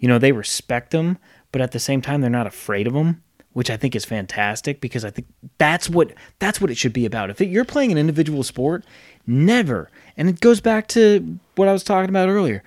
You 0.00 0.08
know, 0.08 0.18
they 0.18 0.32
respect 0.32 0.90
them, 0.90 1.18
but 1.52 1.60
at 1.60 1.70
the 1.70 1.78
same 1.78 2.02
time, 2.02 2.20
they're 2.20 2.30
not 2.30 2.48
afraid 2.48 2.88
of 2.88 2.94
them, 2.94 3.22
which 3.52 3.70
I 3.70 3.76
think 3.76 3.94
is 3.94 4.04
fantastic 4.04 4.80
because 4.80 5.04
I 5.04 5.10
think 5.10 5.28
that's 5.58 5.88
what 5.88 6.12
that's 6.40 6.60
what 6.60 6.68
it 6.72 6.76
should 6.76 6.92
be 6.92 7.06
about. 7.06 7.30
If 7.30 7.40
it, 7.40 7.48
you're 7.48 7.64
playing 7.64 7.92
an 7.92 7.98
individual 7.98 8.42
sport, 8.42 8.84
never, 9.24 9.88
and 10.16 10.28
it 10.28 10.40
goes 10.40 10.60
back 10.60 10.88
to 10.88 11.38
what 11.54 11.68
I 11.68 11.72
was 11.72 11.84
talking 11.84 12.10
about 12.10 12.28
earlier. 12.28 12.64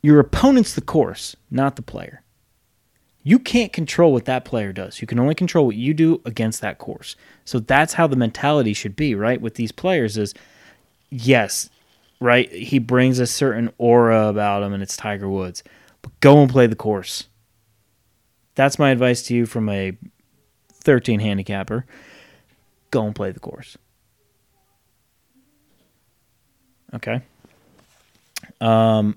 Your 0.00 0.20
opponent's 0.20 0.72
the 0.72 0.80
course, 0.80 1.34
not 1.50 1.74
the 1.74 1.82
player. 1.82 2.22
You 3.24 3.40
can't 3.40 3.72
control 3.72 4.12
what 4.12 4.26
that 4.26 4.44
player 4.44 4.72
does. 4.72 5.00
You 5.00 5.08
can 5.08 5.18
only 5.18 5.34
control 5.34 5.66
what 5.66 5.74
you 5.74 5.92
do 5.92 6.22
against 6.24 6.60
that 6.60 6.78
course. 6.78 7.16
So 7.44 7.58
that's 7.58 7.94
how 7.94 8.06
the 8.06 8.14
mentality 8.14 8.74
should 8.74 8.94
be, 8.94 9.16
right? 9.16 9.40
With 9.40 9.56
these 9.56 9.72
players 9.72 10.16
is 10.16 10.34
yes, 11.10 11.68
right? 12.20 12.50
He 12.50 12.78
brings 12.78 13.18
a 13.18 13.26
certain 13.26 13.72
aura 13.78 14.28
about 14.28 14.62
him, 14.62 14.72
and 14.72 14.82
it's 14.82 14.96
Tiger 14.96 15.28
Woods. 15.28 15.62
But 16.02 16.18
go 16.20 16.40
and 16.40 16.50
play 16.50 16.66
the 16.66 16.76
course. 16.76 17.28
That's 18.54 18.78
my 18.78 18.90
advice 18.90 19.22
to 19.24 19.34
you 19.34 19.46
from 19.46 19.68
a 19.68 19.96
13 20.72 21.20
handicapper. 21.20 21.84
Go 22.90 23.04
and 23.04 23.14
play 23.14 23.32
the 23.32 23.40
course. 23.40 23.76
Okay. 26.94 27.20
Um, 28.60 29.16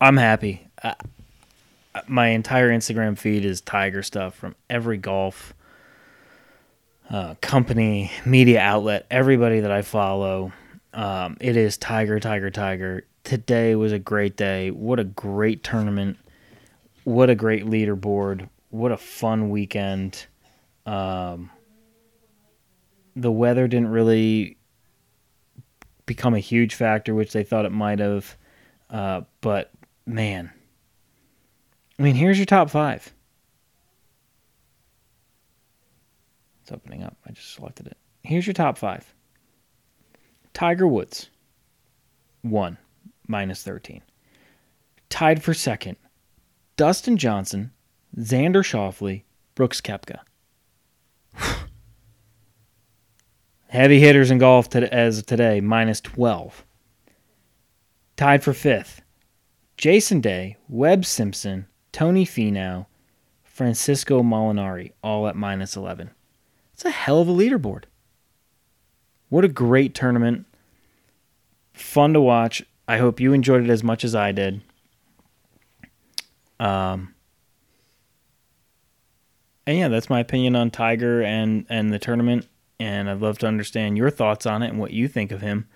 I'm 0.00 0.16
happy. 0.16 0.66
I, 0.82 0.94
my 2.06 2.28
entire 2.28 2.70
Instagram 2.70 3.18
feed 3.18 3.44
is 3.44 3.60
Tiger 3.60 4.02
stuff 4.02 4.34
from 4.34 4.54
every 4.68 4.96
golf 4.96 5.54
uh, 7.10 7.34
company, 7.40 8.10
media 8.24 8.60
outlet, 8.60 9.06
everybody 9.10 9.60
that 9.60 9.70
I 9.70 9.82
follow. 9.82 10.52
Um, 10.92 11.36
it 11.40 11.56
is 11.56 11.76
Tiger, 11.76 12.20
Tiger, 12.20 12.50
Tiger. 12.50 13.06
Today 13.24 13.74
was 13.74 13.92
a 13.92 13.98
great 13.98 14.36
day. 14.36 14.70
What 14.70 15.00
a 15.00 15.04
great 15.04 15.62
tournament. 15.62 16.18
What 17.04 17.30
a 17.30 17.34
great 17.34 17.64
leaderboard. 17.64 18.48
What 18.70 18.92
a 18.92 18.96
fun 18.96 19.50
weekend. 19.50 20.26
Um, 20.86 21.50
the 23.16 23.30
weather 23.30 23.68
didn't 23.68 23.88
really 23.88 24.56
become 26.06 26.34
a 26.34 26.40
huge 26.40 26.74
factor, 26.74 27.14
which 27.14 27.32
they 27.32 27.44
thought 27.44 27.64
it 27.64 27.72
might 27.72 27.98
have. 27.98 28.36
Uh, 28.90 29.22
but 29.40 29.70
man, 30.06 30.50
I 31.98 32.02
mean, 32.02 32.14
here's 32.14 32.38
your 32.38 32.46
top 32.46 32.70
five. 32.70 33.13
It's 36.64 36.72
opening 36.72 37.02
up. 37.02 37.14
I 37.26 37.30
just 37.30 37.52
selected 37.52 37.88
it. 37.88 37.98
Here's 38.22 38.46
your 38.46 38.54
top 38.54 38.78
five. 38.78 39.14
Tiger 40.54 40.88
Woods, 40.88 41.28
one, 42.40 42.78
minus 43.28 43.62
13. 43.62 44.00
Tied 45.10 45.42
for 45.42 45.52
second, 45.52 45.98
Dustin 46.78 47.18
Johnson, 47.18 47.70
Xander 48.16 48.64
Schauffele, 48.64 49.24
Brooks 49.54 49.82
Koepka. 49.82 50.20
Heavy 53.68 54.00
hitters 54.00 54.30
in 54.30 54.38
golf 54.38 54.70
to, 54.70 54.90
as 54.90 55.18
of 55.18 55.26
today, 55.26 55.60
minus 55.60 56.00
12. 56.00 56.64
Tied 58.16 58.42
for 58.42 58.54
fifth, 58.54 59.02
Jason 59.76 60.22
Day, 60.22 60.56
Webb 60.70 61.04
Simpson, 61.04 61.66
Tony 61.92 62.24
Finau, 62.24 62.86
Francisco 63.42 64.22
Molinari, 64.22 64.92
all 65.02 65.28
at 65.28 65.36
minus 65.36 65.76
11. 65.76 66.10
It's 66.74 66.84
a 66.84 66.90
hell 66.90 67.20
of 67.20 67.28
a 67.28 67.32
leaderboard. 67.32 67.84
What 69.28 69.44
a 69.44 69.48
great 69.48 69.94
tournament. 69.94 70.44
Fun 71.72 72.12
to 72.12 72.20
watch. 72.20 72.64
I 72.86 72.98
hope 72.98 73.20
you 73.20 73.32
enjoyed 73.32 73.64
it 73.64 73.70
as 73.70 73.82
much 73.82 74.04
as 74.04 74.14
I 74.14 74.32
did. 74.32 74.60
Um, 76.60 77.14
and 79.66 79.78
yeah, 79.78 79.88
that's 79.88 80.10
my 80.10 80.20
opinion 80.20 80.56
on 80.56 80.70
Tiger 80.70 81.22
and, 81.22 81.64
and 81.68 81.92
the 81.92 81.98
tournament. 81.98 82.48
And 82.80 83.08
I'd 83.08 83.20
love 83.20 83.38
to 83.38 83.46
understand 83.46 83.96
your 83.96 84.10
thoughts 84.10 84.44
on 84.44 84.62
it 84.62 84.68
and 84.68 84.78
what 84.78 84.92
you 84.92 85.08
think 85.08 85.30
of 85.30 85.40
him. 85.40 85.68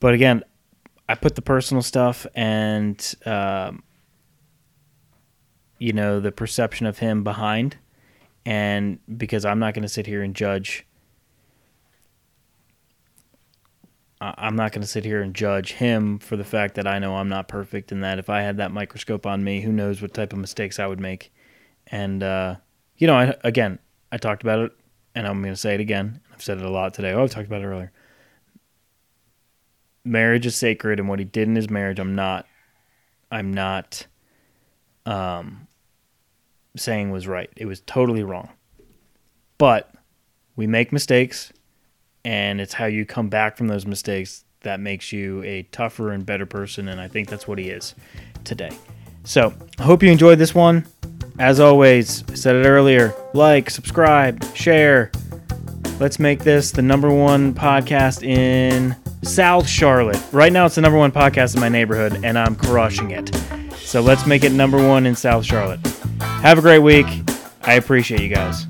But 0.00 0.14
again, 0.14 0.44
I 1.08 1.14
put 1.14 1.34
the 1.34 1.42
personal 1.42 1.82
stuff 1.82 2.26
and, 2.34 3.14
um, 3.24 3.82
you 5.78 5.92
know, 5.92 6.20
the 6.20 6.32
perception 6.32 6.86
of 6.86 6.98
him 6.98 7.24
behind. 7.24 7.76
And 8.46 9.00
because 9.18 9.44
I'm 9.44 9.58
not 9.58 9.74
going 9.74 9.82
to 9.82 9.88
sit 9.88 10.06
here 10.06 10.22
and 10.22 10.34
judge 10.34 10.86
I'm 14.18 14.56
not 14.56 14.72
going 14.72 14.80
to 14.80 14.88
sit 14.88 15.04
here 15.04 15.20
and 15.20 15.34
judge 15.34 15.72
him 15.72 16.18
for 16.18 16.36
the 16.36 16.44
fact 16.44 16.76
that 16.76 16.86
I 16.86 16.98
know 16.98 17.16
I'm 17.16 17.28
not 17.28 17.48
perfect 17.48 17.92
and 17.92 18.02
that 18.02 18.18
if 18.18 18.30
I 18.30 18.40
had 18.40 18.56
that 18.56 18.72
microscope 18.72 19.26
on 19.26 19.44
me, 19.44 19.60
who 19.60 19.70
knows 19.70 20.00
what 20.00 20.14
type 20.14 20.32
of 20.32 20.38
mistakes 20.38 20.78
I 20.78 20.86
would 20.86 21.00
make. 21.00 21.32
And, 21.88 22.22
uh, 22.22 22.56
you 22.96 23.06
know, 23.06 23.14
I, 23.14 23.34
again, 23.44 23.78
I 24.10 24.16
talked 24.16 24.42
about 24.42 24.60
it 24.60 24.72
and 25.14 25.26
I'm 25.26 25.42
going 25.42 25.52
to 25.52 25.60
say 25.60 25.74
it 25.74 25.80
again. 25.80 26.20
I've 26.32 26.42
said 26.42 26.58
it 26.58 26.64
a 26.64 26.70
lot 26.70 26.94
today. 26.94 27.12
Oh, 27.12 27.24
I've 27.24 27.30
talked 27.30 27.46
about 27.46 27.60
it 27.60 27.66
earlier. 27.66 27.92
Marriage 30.04 30.46
is 30.46 30.54
sacred, 30.54 31.00
and 31.00 31.08
what 31.08 31.18
he 31.18 31.24
did 31.24 31.48
in 31.48 31.56
his 31.56 31.68
marriage, 31.68 31.98
I'm 31.98 32.14
not, 32.14 32.46
I'm 33.30 33.52
not, 33.52 34.06
um, 35.04 35.65
saying 36.76 37.10
was 37.10 37.26
right. 37.26 37.50
It 37.56 37.66
was 37.66 37.80
totally 37.80 38.22
wrong. 38.22 38.50
But 39.58 39.92
we 40.54 40.66
make 40.66 40.92
mistakes 40.92 41.52
and 42.24 42.60
it's 42.60 42.74
how 42.74 42.86
you 42.86 43.06
come 43.06 43.28
back 43.28 43.56
from 43.56 43.68
those 43.68 43.86
mistakes 43.86 44.44
that 44.62 44.80
makes 44.80 45.12
you 45.12 45.42
a 45.44 45.62
tougher 45.64 46.10
and 46.10 46.26
better 46.26 46.44
person 46.46 46.88
and 46.88 47.00
i 47.00 47.06
think 47.06 47.28
that's 47.28 47.46
what 47.46 47.58
he 47.58 47.70
is 47.70 47.94
today. 48.44 48.70
So 49.24 49.54
i 49.78 49.82
hope 49.82 50.02
you 50.02 50.10
enjoyed 50.10 50.38
this 50.38 50.54
one. 50.54 50.86
As 51.38 51.60
always 51.60 52.24
I 52.30 52.34
said 52.34 52.56
it 52.56 52.66
earlier 52.66 53.14
like 53.32 53.70
subscribe 53.70 54.44
share. 54.54 55.12
Let's 56.00 56.18
make 56.18 56.40
this 56.40 56.72
the 56.72 56.82
number 56.82 57.10
one 57.10 57.54
podcast 57.54 58.22
in 58.22 58.96
south 59.22 59.68
charlotte. 59.68 60.22
Right 60.32 60.52
now 60.52 60.66
it's 60.66 60.74
the 60.74 60.80
number 60.80 60.98
one 60.98 61.12
podcast 61.12 61.54
in 61.54 61.60
my 61.60 61.68
neighborhood 61.68 62.24
and 62.24 62.38
i'm 62.38 62.56
crushing 62.56 63.12
it 63.12 63.30
so 63.86 64.00
let's 64.00 64.26
make 64.26 64.44
it 64.44 64.52
number 64.52 64.76
one 64.86 65.06
in 65.06 65.14
south 65.14 65.44
charlotte. 65.44 65.80
Have 66.20 66.58
a 66.58 66.60
great 66.60 66.80
week. 66.80 67.06
I 67.62 67.74
appreciate 67.74 68.20
you 68.20 68.28
guys 68.28 68.66